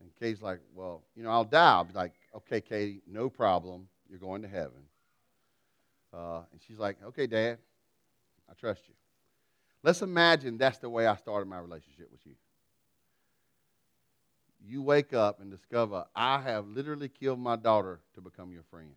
And 0.00 0.14
Katie's 0.20 0.42
like, 0.42 0.60
well, 0.74 1.02
you 1.16 1.24
know, 1.24 1.30
I'll 1.30 1.44
die. 1.44 1.72
I'll 1.72 1.84
be 1.84 1.94
like, 1.94 2.12
okay, 2.34 2.60
Katie, 2.60 3.02
no 3.06 3.28
problem. 3.28 3.88
You're 4.08 4.18
going 4.18 4.42
to 4.42 4.48
heaven. 4.48 4.82
Uh, 6.12 6.40
and 6.52 6.60
she's 6.66 6.78
like, 6.78 6.96
okay, 7.04 7.26
Dad, 7.26 7.58
I 8.50 8.54
trust 8.54 8.82
you. 8.88 8.94
Let's 9.82 10.02
imagine 10.02 10.58
that's 10.58 10.78
the 10.78 10.88
way 10.88 11.06
I 11.06 11.16
started 11.16 11.48
my 11.48 11.58
relationship 11.58 12.10
with 12.10 12.24
you 12.24 12.34
you 14.68 14.82
wake 14.82 15.12
up 15.12 15.40
and 15.40 15.50
discover 15.50 16.04
I 16.14 16.40
have 16.40 16.66
literally 16.66 17.08
killed 17.08 17.38
my 17.38 17.56
daughter 17.56 18.00
to 18.14 18.20
become 18.20 18.52
your 18.52 18.64
friend. 18.70 18.92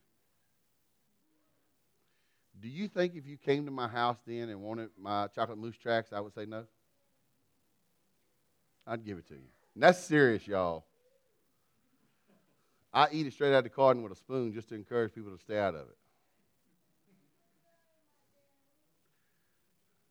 Do 2.60 2.68
you 2.68 2.88
think 2.88 3.16
if 3.16 3.26
you 3.26 3.38
came 3.38 3.66
to 3.66 3.72
my 3.72 3.88
house 3.88 4.18
then 4.26 4.50
and 4.50 4.62
wanted 4.62 4.90
my 5.00 5.28
chocolate 5.28 5.58
moose 5.58 5.78
tracks, 5.78 6.12
I 6.14 6.20
would 6.20 6.34
say 6.34 6.46
no? 6.46 6.66
I'd 8.86 9.06
give 9.06 9.18
it 9.18 9.28
to 9.30 9.36
you. 9.36 9.50
And 9.74 9.84
that's 9.84 10.00
serious, 10.00 10.48
y'all. 10.48 10.84
I 12.94 13.08
eat 13.12 13.28
it 13.28 13.34
straight 13.34 13.54
out 13.54 13.60
of 13.60 13.64
the 13.64 13.70
carton 13.70 14.04
with 14.04 14.12
a 14.12 14.16
spoon 14.16 14.54
just 14.54 14.70
to 14.70 14.76
encourage 14.76 15.14
people 15.14 15.32
to 15.32 15.40
stay 15.40 15.58
out 15.58 15.76
of 15.76 15.82
it. 15.82 15.98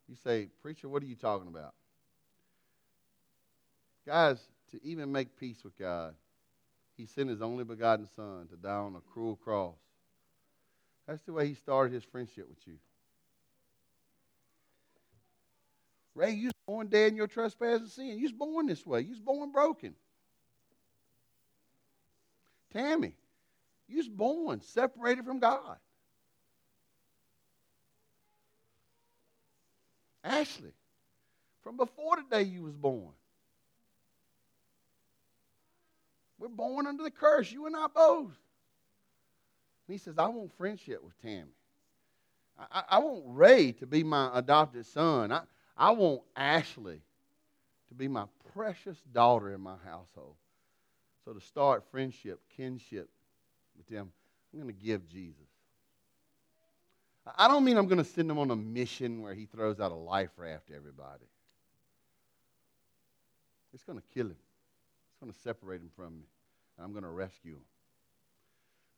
You 0.09 0.17
say, 0.25 0.49
Preacher, 0.63 0.89
what 0.89 1.03
are 1.03 1.07
you 1.07 1.15
talking 1.15 1.49
about? 1.49 1.75
Guys, 4.07 4.41
to 4.73 4.85
even 4.85 5.13
make 5.13 5.37
peace 5.39 5.63
with 5.63 5.79
God, 5.79 6.15
He 6.97 7.07
sent 7.07 7.29
his 7.29 7.43
only 7.43 7.65
begotten 7.65 8.09
Son 8.17 8.49
to 8.49 8.57
die 8.57 8.71
on 8.71 8.97
a 8.97 9.01
cruel 9.13 9.37
cross. 9.37 9.77
That's 11.07 11.23
the 11.23 11.33
way 11.33 11.49
he 11.49 11.55
started 11.55 11.93
his 11.93 12.05
friendship 12.05 12.49
with 12.49 12.59
you. 12.67 12.75
Ray, 16.15 16.33
you 16.33 16.47
was 16.47 16.55
born 16.67 16.89
dead 16.89 17.13
in 17.13 17.17
your 17.17 17.27
trespass 17.27 17.81
and 17.81 17.89
sin. 17.89 18.19
You 18.19 18.25
was 18.25 18.33
born 18.33 18.67
this 18.67 18.85
way. 18.87 19.01
You 19.03 19.11
was 19.11 19.21
born 19.21 19.53
broken. 19.53 19.95
Tammy, 22.73 23.15
you 23.89 23.99
was 23.99 24.09
born 24.09 24.61
separated 24.61 25.25
from 25.25 25.41
God. 25.41 25.77
Ashley, 30.23 30.73
from 31.63 31.77
before 31.77 32.17
the 32.17 32.37
day 32.37 32.43
you 32.43 32.63
was 32.63 32.75
born. 32.75 33.13
We're 36.39 36.49
born 36.49 36.87
under 36.87 37.03
the 37.03 37.11
curse, 37.11 37.51
you 37.53 37.67
and 37.67 37.77
I 37.77 37.87
both. 37.95 38.27
And 38.27 39.95
he 39.95 39.99
says, 39.99 40.15
I 40.19 40.27
want 40.29 40.57
friendship 40.57 41.03
with 41.03 41.21
Tammy. 41.21 41.53
I, 42.73 42.83
I 42.91 42.99
want 42.99 43.25
Ray 43.27 43.73
to 43.73 43.87
be 43.87 44.03
my 44.03 44.31
adopted 44.35 44.87
son. 44.87 45.33
I, 45.33 45.43
I 45.77 45.91
want 45.91 46.23
Ashley 46.37 47.01
to 47.89 47.95
be 47.95 48.09
my 48.09 48.25
precious 48.55 48.99
daughter 49.13 49.53
in 49.53 49.61
my 49.61 49.77
household. 49.85 50.37
So 51.25 51.33
to 51.33 51.41
start 51.41 51.85
friendship, 51.91 52.41
kinship 52.57 53.09
with 53.77 53.87
them, 53.89 54.11
I'm 54.53 54.61
going 54.61 54.75
to 54.75 54.85
give 54.85 55.09
Jesus. 55.09 55.37
I 57.37 57.49
don't 57.49 57.65
mean 57.65 57.77
I'm 57.77 57.87
going 57.87 57.99
to 57.99 58.05
send 58.05 58.31
him 58.31 58.39
on 58.39 58.51
a 58.51 58.57
mission 58.57 59.23
where 59.23 59.35
he 59.35 59.47
throws 59.47 59.79
out 59.79 59.93
a 59.93 59.97
life 59.97 60.31
raft 60.37 60.69
to 60.69 60.75
everybody. 60.75 61.27
It's 63.73 63.85
going 63.85 63.99
to 63.99 64.05
kill 64.15 64.27
him. 64.27 64.37
It's 65.11 65.21
going 65.21 65.33
to 65.33 65.39
separate 65.41 65.81
him 65.81 65.91
from 65.95 66.19
me. 66.19 66.25
And 66.77 66.85
I'm 66.85 66.93
going 66.93 67.05
to 67.05 67.11
rescue 67.11 67.53
him. 67.53 67.63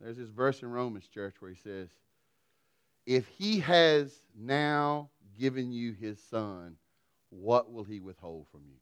There's 0.01 0.17
this 0.17 0.31
verse 0.31 0.63
in 0.63 0.71
Romans, 0.71 1.07
church, 1.07 1.35
where 1.41 1.51
he 1.51 1.57
says, 1.57 1.89
If 3.07 3.27
he 3.29 3.61
has 3.61 4.13
now 4.39 5.11
given 5.39 5.73
you 5.73 5.93
his 5.93 6.19
son, 6.31 6.77
what 7.31 7.73
will 7.73 7.85
he 7.85 8.01
withhold 8.01 8.47
from 8.51 8.63
you? 8.67 8.77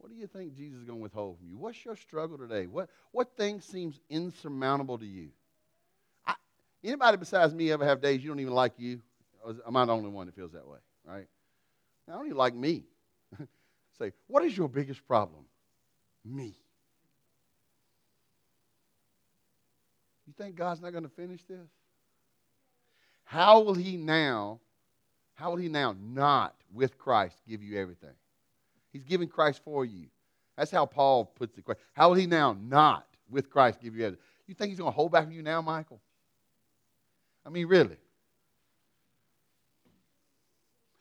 What 0.00 0.10
do 0.10 0.16
you 0.16 0.26
think 0.26 0.56
Jesus 0.56 0.78
is 0.78 0.84
going 0.84 0.98
to 0.98 1.02
withhold 1.02 1.36
from 1.38 1.50
you? 1.50 1.58
What's 1.58 1.84
your 1.84 1.94
struggle 1.94 2.38
today? 2.38 2.66
What, 2.66 2.88
what 3.12 3.36
thing 3.36 3.60
seems 3.60 4.00
insurmountable 4.08 4.96
to 4.96 5.04
you? 5.04 5.28
I, 6.26 6.34
anybody 6.82 7.18
besides 7.18 7.52
me 7.52 7.70
ever 7.70 7.84
have 7.84 8.00
days 8.00 8.24
you 8.24 8.30
don't 8.30 8.40
even 8.40 8.54
like 8.54 8.72
you? 8.78 9.02
Am 9.66 9.76
I 9.76 9.84
the 9.84 9.92
only 9.92 10.08
one 10.08 10.24
that 10.26 10.34
feels 10.34 10.52
that 10.52 10.66
way? 10.66 10.78
Right? 11.04 11.26
I 12.08 12.12
don't 12.12 12.24
even 12.24 12.38
like 12.38 12.54
me. 12.54 12.84
Say, 13.98 14.12
what 14.26 14.42
is 14.42 14.56
your 14.56 14.68
biggest 14.68 15.06
problem? 15.06 15.44
Me. 16.24 16.54
You 20.26 20.32
think 20.38 20.56
God's 20.56 20.80
not 20.80 20.92
going 20.92 21.04
to 21.04 21.10
finish 21.10 21.42
this? 21.44 21.68
How 23.24 23.60
will 23.60 23.74
He 23.74 23.98
now, 23.98 24.60
how 25.34 25.50
will 25.50 25.58
He 25.58 25.68
now 25.68 25.94
not 26.00 26.54
with 26.72 26.96
Christ 26.96 27.36
give 27.46 27.62
you 27.62 27.78
everything? 27.78 28.14
He's 28.92 29.04
giving 29.04 29.28
Christ 29.28 29.60
for 29.64 29.84
you. 29.84 30.06
That's 30.56 30.70
how 30.70 30.86
Paul 30.86 31.24
puts 31.24 31.54
the 31.54 31.62
question. 31.62 31.82
How 31.92 32.08
will 32.08 32.16
he 32.16 32.26
now 32.26 32.56
not 32.60 33.06
with 33.30 33.48
Christ 33.50 33.80
give 33.80 33.96
you 33.96 34.04
everything? 34.04 34.24
You 34.46 34.54
think 34.54 34.70
he's 34.70 34.78
going 34.78 34.92
to 34.92 34.96
hold 34.96 35.12
back 35.12 35.24
from 35.24 35.32
you 35.32 35.42
now, 35.42 35.62
Michael? 35.62 36.00
I 37.46 37.50
mean, 37.50 37.66
really? 37.66 37.96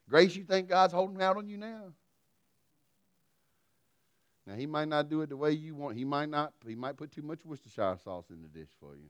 Grace, 0.08 0.36
you 0.36 0.44
think 0.44 0.70
God's 0.70 0.94
holding 0.94 1.22
out 1.22 1.38
on 1.38 1.48
you 1.48 1.58
now? 1.58 1.94
Now 4.48 4.56
he 4.56 4.66
might 4.66 4.88
not 4.88 5.10
do 5.10 5.22
it 5.22 5.30
the 5.30 5.38
way 5.38 5.52
you 5.52 5.76
want. 5.76 5.98
He 5.98 6.06
might 6.06 6.30
not. 6.30 6.54
He 6.66 6.76
might 6.76 6.98
put 6.98 7.12
too 7.12 7.22
much 7.22 7.46
Worcestershire 7.46 7.98
sauce 8.04 8.26
in 8.32 8.42
the 8.42 8.48
dish 8.48 8.70
for 8.80 8.96
you. 8.96 9.10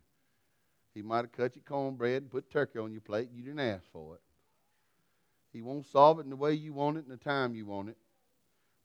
He 0.93 1.01
might 1.01 1.17
have 1.17 1.31
cut 1.31 1.55
your 1.55 1.63
cornbread 1.63 2.23
and 2.23 2.31
put 2.31 2.49
turkey 2.49 2.79
on 2.79 2.91
your 2.91 3.01
plate. 3.01 3.29
You 3.33 3.43
didn't 3.43 3.59
ask 3.59 3.83
for 3.93 4.15
it. 4.15 4.21
He 5.53 5.61
won't 5.61 5.85
solve 5.85 6.19
it 6.19 6.23
in 6.23 6.29
the 6.29 6.35
way 6.35 6.53
you 6.53 6.73
want 6.73 6.97
it 6.97 7.05
and 7.05 7.11
the 7.11 7.23
time 7.23 7.55
you 7.55 7.65
want 7.65 7.89
it 7.89 7.97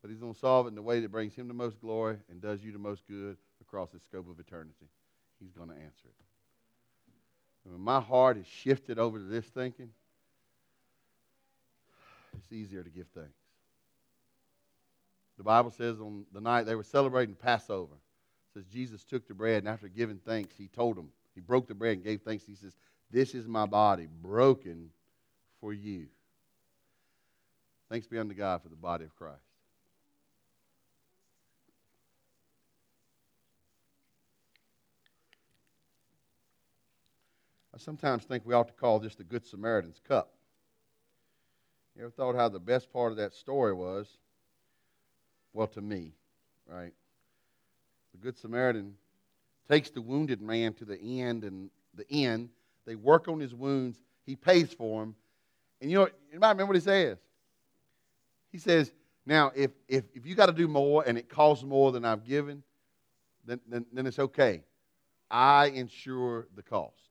but 0.04 0.10
he's 0.10 0.20
going 0.20 0.34
to 0.34 0.38
solve 0.38 0.66
it 0.66 0.68
in 0.68 0.74
the 0.74 0.82
way 0.82 1.00
that 1.00 1.10
brings 1.10 1.34
him 1.34 1.48
the 1.48 1.54
most 1.54 1.80
glory 1.80 2.18
and 2.28 2.38
does 2.38 2.62
you 2.62 2.72
the 2.72 2.78
most 2.78 3.08
good 3.08 3.38
across 3.62 3.88
the 3.88 3.98
scope 3.98 4.28
of 4.28 4.38
eternity. 4.38 4.84
He's 5.40 5.50
going 5.52 5.70
to 5.70 5.74
answer 5.74 6.04
it. 6.04 6.24
And 7.64 7.72
when 7.72 7.80
my 7.80 8.00
heart 8.00 8.36
is 8.36 8.46
shifted 8.46 8.98
over 8.98 9.16
to 9.16 9.24
this 9.24 9.46
thinking, 9.46 9.88
it's 12.36 12.52
easier 12.52 12.82
to 12.82 12.90
give 12.90 13.06
thanks. 13.14 13.32
The 15.38 15.42
Bible 15.42 15.70
says 15.70 15.98
on 15.98 16.26
the 16.34 16.40
night 16.42 16.64
they 16.64 16.74
were 16.74 16.82
celebrating 16.82 17.34
Passover, 17.34 17.94
it 17.94 18.58
says 18.58 18.64
Jesus 18.66 19.04
took 19.04 19.26
the 19.26 19.32
bread 19.32 19.62
and 19.62 19.68
after 19.70 19.88
giving 19.88 20.18
thanks, 20.18 20.54
he 20.54 20.68
told 20.68 20.98
them, 20.98 21.08
he 21.34 21.40
broke 21.40 21.66
the 21.66 21.74
bread 21.74 21.94
and 21.94 22.04
gave 22.04 22.20
thanks. 22.20 22.44
He 22.44 22.56
says, 22.56 22.76
This 23.10 23.34
is 23.34 23.48
my 23.48 23.64
body 23.64 24.06
broken 24.20 24.90
for 25.62 25.72
you. 25.72 26.08
Thanks 27.90 28.06
be 28.06 28.18
unto 28.18 28.34
God 28.34 28.62
for 28.62 28.68
the 28.68 28.76
body 28.76 29.06
of 29.06 29.16
Christ. 29.16 29.43
I 37.74 37.78
sometimes 37.78 38.24
think 38.24 38.46
we 38.46 38.54
ought 38.54 38.68
to 38.68 38.74
call 38.74 39.00
this 39.00 39.16
the 39.16 39.24
Good 39.24 39.44
Samaritan's 39.44 40.00
Cup. 40.06 40.32
You 41.96 42.02
ever 42.02 42.10
thought 42.10 42.37
how 42.37 42.48
the 42.48 42.60
best 42.60 42.92
part 42.92 43.10
of 43.10 43.18
that 43.18 43.34
story 43.34 43.72
was? 43.72 44.06
Well, 45.52 45.66
to 45.68 45.80
me, 45.80 46.12
right? 46.68 46.92
The 48.12 48.18
Good 48.18 48.38
Samaritan 48.38 48.94
takes 49.68 49.90
the 49.90 50.00
wounded 50.00 50.40
man 50.40 50.74
to 50.74 50.84
the 50.84 51.20
end 51.20 51.42
and 51.42 51.68
the 51.94 52.06
inn. 52.08 52.48
They 52.87 52.94
work 52.94 53.26
on 53.26 53.40
his 53.40 53.54
wounds. 53.54 54.00
He 54.24 54.37
pays 54.37 54.72
for 54.72 55.00
them. 55.00 55.16
And 55.80 55.90
you 55.90 55.98
know, 55.98 56.08
might 56.38 56.50
remember 56.50 56.66
what 56.66 56.76
he 56.76 56.80
says. 56.80 57.18
He 58.52 58.58
says, 58.58 58.92
now, 59.26 59.50
if, 59.54 59.72
if, 59.88 60.04
if 60.14 60.26
you 60.26 60.37
got 60.37 60.46
to 60.46 60.52
do 60.52 60.68
more 60.68 61.02
and 61.04 61.18
it 61.18 61.28
costs 61.28 61.64
more 61.64 61.90
than 61.90 62.04
I've 62.04 62.24
given, 62.24 62.62
then, 63.44 63.58
then, 63.66 63.84
then 63.92 64.06
it's 64.06 64.20
okay. 64.20 64.62
I 65.28 65.66
insure 65.66 66.46
the 66.54 66.62
cost. 66.62 67.03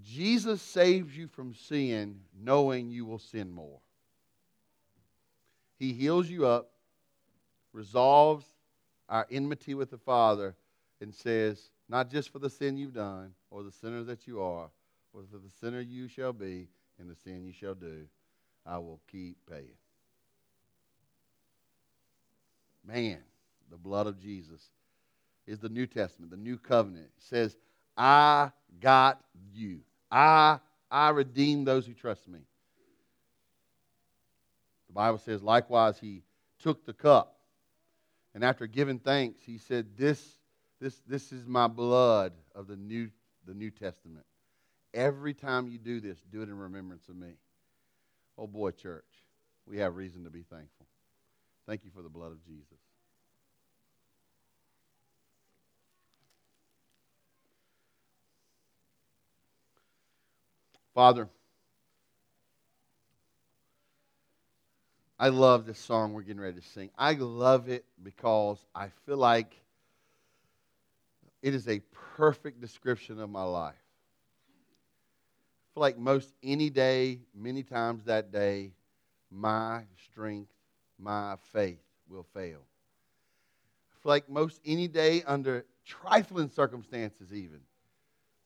Jesus 0.00 0.62
saves 0.62 1.16
you 1.16 1.28
from 1.28 1.54
sin 1.54 2.20
knowing 2.42 2.90
you 2.90 3.04
will 3.04 3.18
sin 3.18 3.50
more. 3.50 3.80
He 5.78 5.92
heals 5.92 6.28
you 6.30 6.46
up, 6.46 6.70
resolves 7.72 8.46
our 9.08 9.26
enmity 9.30 9.74
with 9.74 9.90
the 9.90 9.98
Father, 9.98 10.54
and 11.00 11.14
says, 11.14 11.70
Not 11.88 12.10
just 12.10 12.30
for 12.30 12.38
the 12.38 12.48
sin 12.48 12.76
you've 12.76 12.94
done 12.94 13.32
or 13.50 13.62
the 13.62 13.72
sinner 13.72 14.02
that 14.04 14.26
you 14.26 14.40
are, 14.40 14.70
but 15.12 15.28
for 15.30 15.38
the 15.38 15.50
sinner 15.60 15.80
you 15.80 16.08
shall 16.08 16.32
be 16.32 16.68
and 16.98 17.10
the 17.10 17.16
sin 17.16 17.44
you 17.44 17.52
shall 17.52 17.74
do, 17.74 18.06
I 18.64 18.78
will 18.78 19.00
keep 19.10 19.36
paying. 19.50 19.76
Man, 22.86 23.18
the 23.70 23.76
blood 23.76 24.06
of 24.06 24.20
Jesus 24.20 24.70
is 25.46 25.58
the 25.58 25.68
New 25.68 25.86
Testament, 25.86 26.30
the 26.30 26.36
new 26.36 26.56
covenant. 26.56 27.06
It 27.16 27.22
says, 27.22 27.56
I 27.96 28.50
got 28.80 29.20
you. 29.52 29.80
I, 30.10 30.58
I 30.90 31.10
redeem 31.10 31.64
those 31.64 31.86
who 31.86 31.94
trust 31.94 32.28
me. 32.28 32.40
The 34.88 34.92
Bible 34.92 35.18
says, 35.18 35.42
likewise, 35.42 35.98
he 35.98 36.22
took 36.58 36.84
the 36.84 36.92
cup. 36.92 37.36
And 38.34 38.44
after 38.44 38.66
giving 38.66 38.98
thanks, 38.98 39.42
he 39.44 39.58
said, 39.58 39.96
This, 39.96 40.38
this, 40.80 41.00
this 41.06 41.32
is 41.32 41.46
my 41.46 41.66
blood 41.66 42.32
of 42.54 42.66
the 42.66 42.76
New, 42.76 43.10
the 43.46 43.54
New 43.54 43.70
Testament. 43.70 44.24
Every 44.94 45.34
time 45.34 45.68
you 45.68 45.78
do 45.78 46.00
this, 46.00 46.18
do 46.30 46.42
it 46.42 46.48
in 46.48 46.58
remembrance 46.58 47.08
of 47.08 47.16
me. 47.16 47.32
Oh 48.38 48.46
boy, 48.46 48.70
church, 48.70 49.04
we 49.66 49.78
have 49.78 49.96
reason 49.96 50.24
to 50.24 50.30
be 50.30 50.42
thankful. 50.42 50.86
Thank 51.66 51.84
you 51.84 51.90
for 51.94 52.02
the 52.02 52.08
blood 52.08 52.32
of 52.32 52.44
Jesus. 52.44 52.78
Father, 60.94 61.28
I 65.18 65.28
love 65.28 65.64
this 65.64 65.78
song 65.78 66.12
we're 66.12 66.22
getting 66.22 66.42
ready 66.42 66.60
to 66.60 66.66
sing. 66.66 66.90
I 66.98 67.14
love 67.14 67.68
it 67.68 67.84
because 68.02 68.58
I 68.74 68.88
feel 69.06 69.16
like 69.16 69.54
it 71.42 71.54
is 71.54 71.68
a 71.68 71.80
perfect 72.16 72.60
description 72.60 73.18
of 73.20 73.30
my 73.30 73.44
life. 73.44 73.74
I 73.74 75.68
feel 75.74 75.80
like 75.80 75.98
most 75.98 76.34
any 76.42 76.68
day, 76.68 77.20
many 77.34 77.62
times 77.62 78.04
that 78.04 78.30
day, 78.30 78.72
my 79.30 79.84
strength, 80.10 80.52
my 80.98 81.36
faith 81.52 81.80
will 82.08 82.26
fail. 82.34 82.60
I 83.90 84.02
feel 84.02 84.10
like 84.10 84.28
most 84.28 84.60
any 84.66 84.88
day, 84.88 85.22
under 85.22 85.64
trifling 85.86 86.50
circumstances, 86.50 87.32
even, 87.32 87.60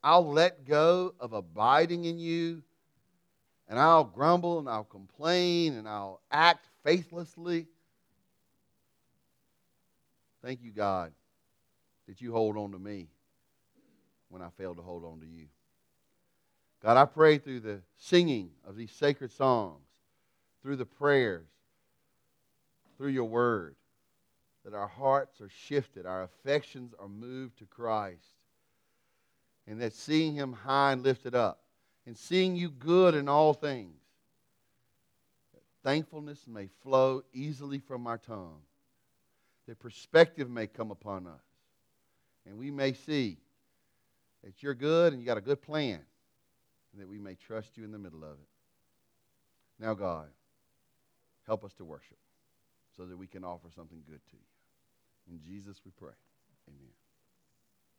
I'll 0.07 0.33
let 0.33 0.65
go 0.65 1.17
of 1.19 1.33
abiding 1.33 2.05
in 2.05 2.17
you, 2.21 2.63
and 3.69 3.77
I'll 3.77 4.05
grumble 4.05 4.61
and 4.61 4.69
I'll 4.69 4.85
complain 4.85 5.75
and 5.75 5.89
I'll 5.89 6.21
act 6.31 6.69
faithlessly. 6.85 7.67
Thank 10.45 10.63
you, 10.63 10.71
God, 10.71 11.11
that 12.07 12.21
you 12.21 12.31
hold 12.31 12.57
on 12.57 12.71
to 12.71 12.79
me 12.79 13.09
when 14.29 14.43
I 14.43 14.51
fail 14.57 14.77
to 14.77 14.81
hold 14.81 15.05
on 15.05 15.19
to 15.19 15.27
you. 15.27 15.47
God, 16.85 16.97
I 16.97 17.05
pray 17.05 17.39
through 17.39 17.59
the 17.59 17.81
singing 17.97 18.51
of 18.65 18.77
these 18.77 18.93
sacred 18.93 19.33
songs, 19.33 19.83
through 20.63 20.77
the 20.77 20.87
prayers, 20.87 21.49
through 22.97 23.09
your 23.09 23.25
word, 23.25 23.75
that 24.65 24.73
our 24.73 24.87
hearts 24.87 25.41
are 25.41 25.51
shifted, 25.67 26.07
our 26.07 26.23
affections 26.23 26.95
are 26.97 27.09
moved 27.09 27.59
to 27.59 27.65
Christ, 27.65 28.36
and 29.67 29.81
that 29.81 29.93
seeing 29.93 30.35
him 30.35 30.53
high 30.53 30.93
and 30.93 31.03
lifted 31.03 31.35
up, 31.35 31.61
and 32.07 32.17
seeing 32.17 32.55
you 32.55 32.71
good 32.71 33.15
in 33.15 33.29
all 33.29 33.53
things, 33.53 34.01
That 35.55 35.63
thankfulness 35.83 36.47
may 36.47 36.69
flow 36.83 37.23
easily 37.33 37.79
from 37.79 38.07
our 38.07 38.19
tongue, 38.19 38.61
that 39.67 39.79
perspective 39.81 40.49
may 40.49 40.67
come 40.67 40.91
upon 40.91 41.27
us, 41.27 41.43
and 42.47 42.57
we 42.57 42.71
may 42.71 42.93
see 42.93 43.39
that 44.45 44.63
you're 44.63 44.75
good 44.75 45.13
and 45.13 45.21
you 45.21 45.27
got 45.27 45.39
a 45.39 45.43
good 45.43 45.61
plan, 45.61 46.01
and 46.93 47.03
that 47.03 47.09
we 47.09 47.19
may 47.19 47.35
trust 47.35 47.77
you 47.77 47.85
in 47.85 47.91
the 47.91 47.99
middle 47.99 48.23
of 48.23 48.33
it. 48.33 48.49
Now, 49.79 49.95
God, 49.95 50.29
help 51.47 51.65
us 51.65 51.75
to 51.75 51.85
worship 51.85 52.19
so 52.97 53.05
that 53.05 53.17
we 53.17 53.27
can 53.27 53.45
offer 53.45 53.69
something 53.75 54.03
good 54.09 54.21
to 54.31 54.37
you. 54.37 55.35
In 55.35 55.41
Jesus 55.43 55.81
we 55.85 55.91
pray. 55.91 56.15
Amen. 56.69 57.06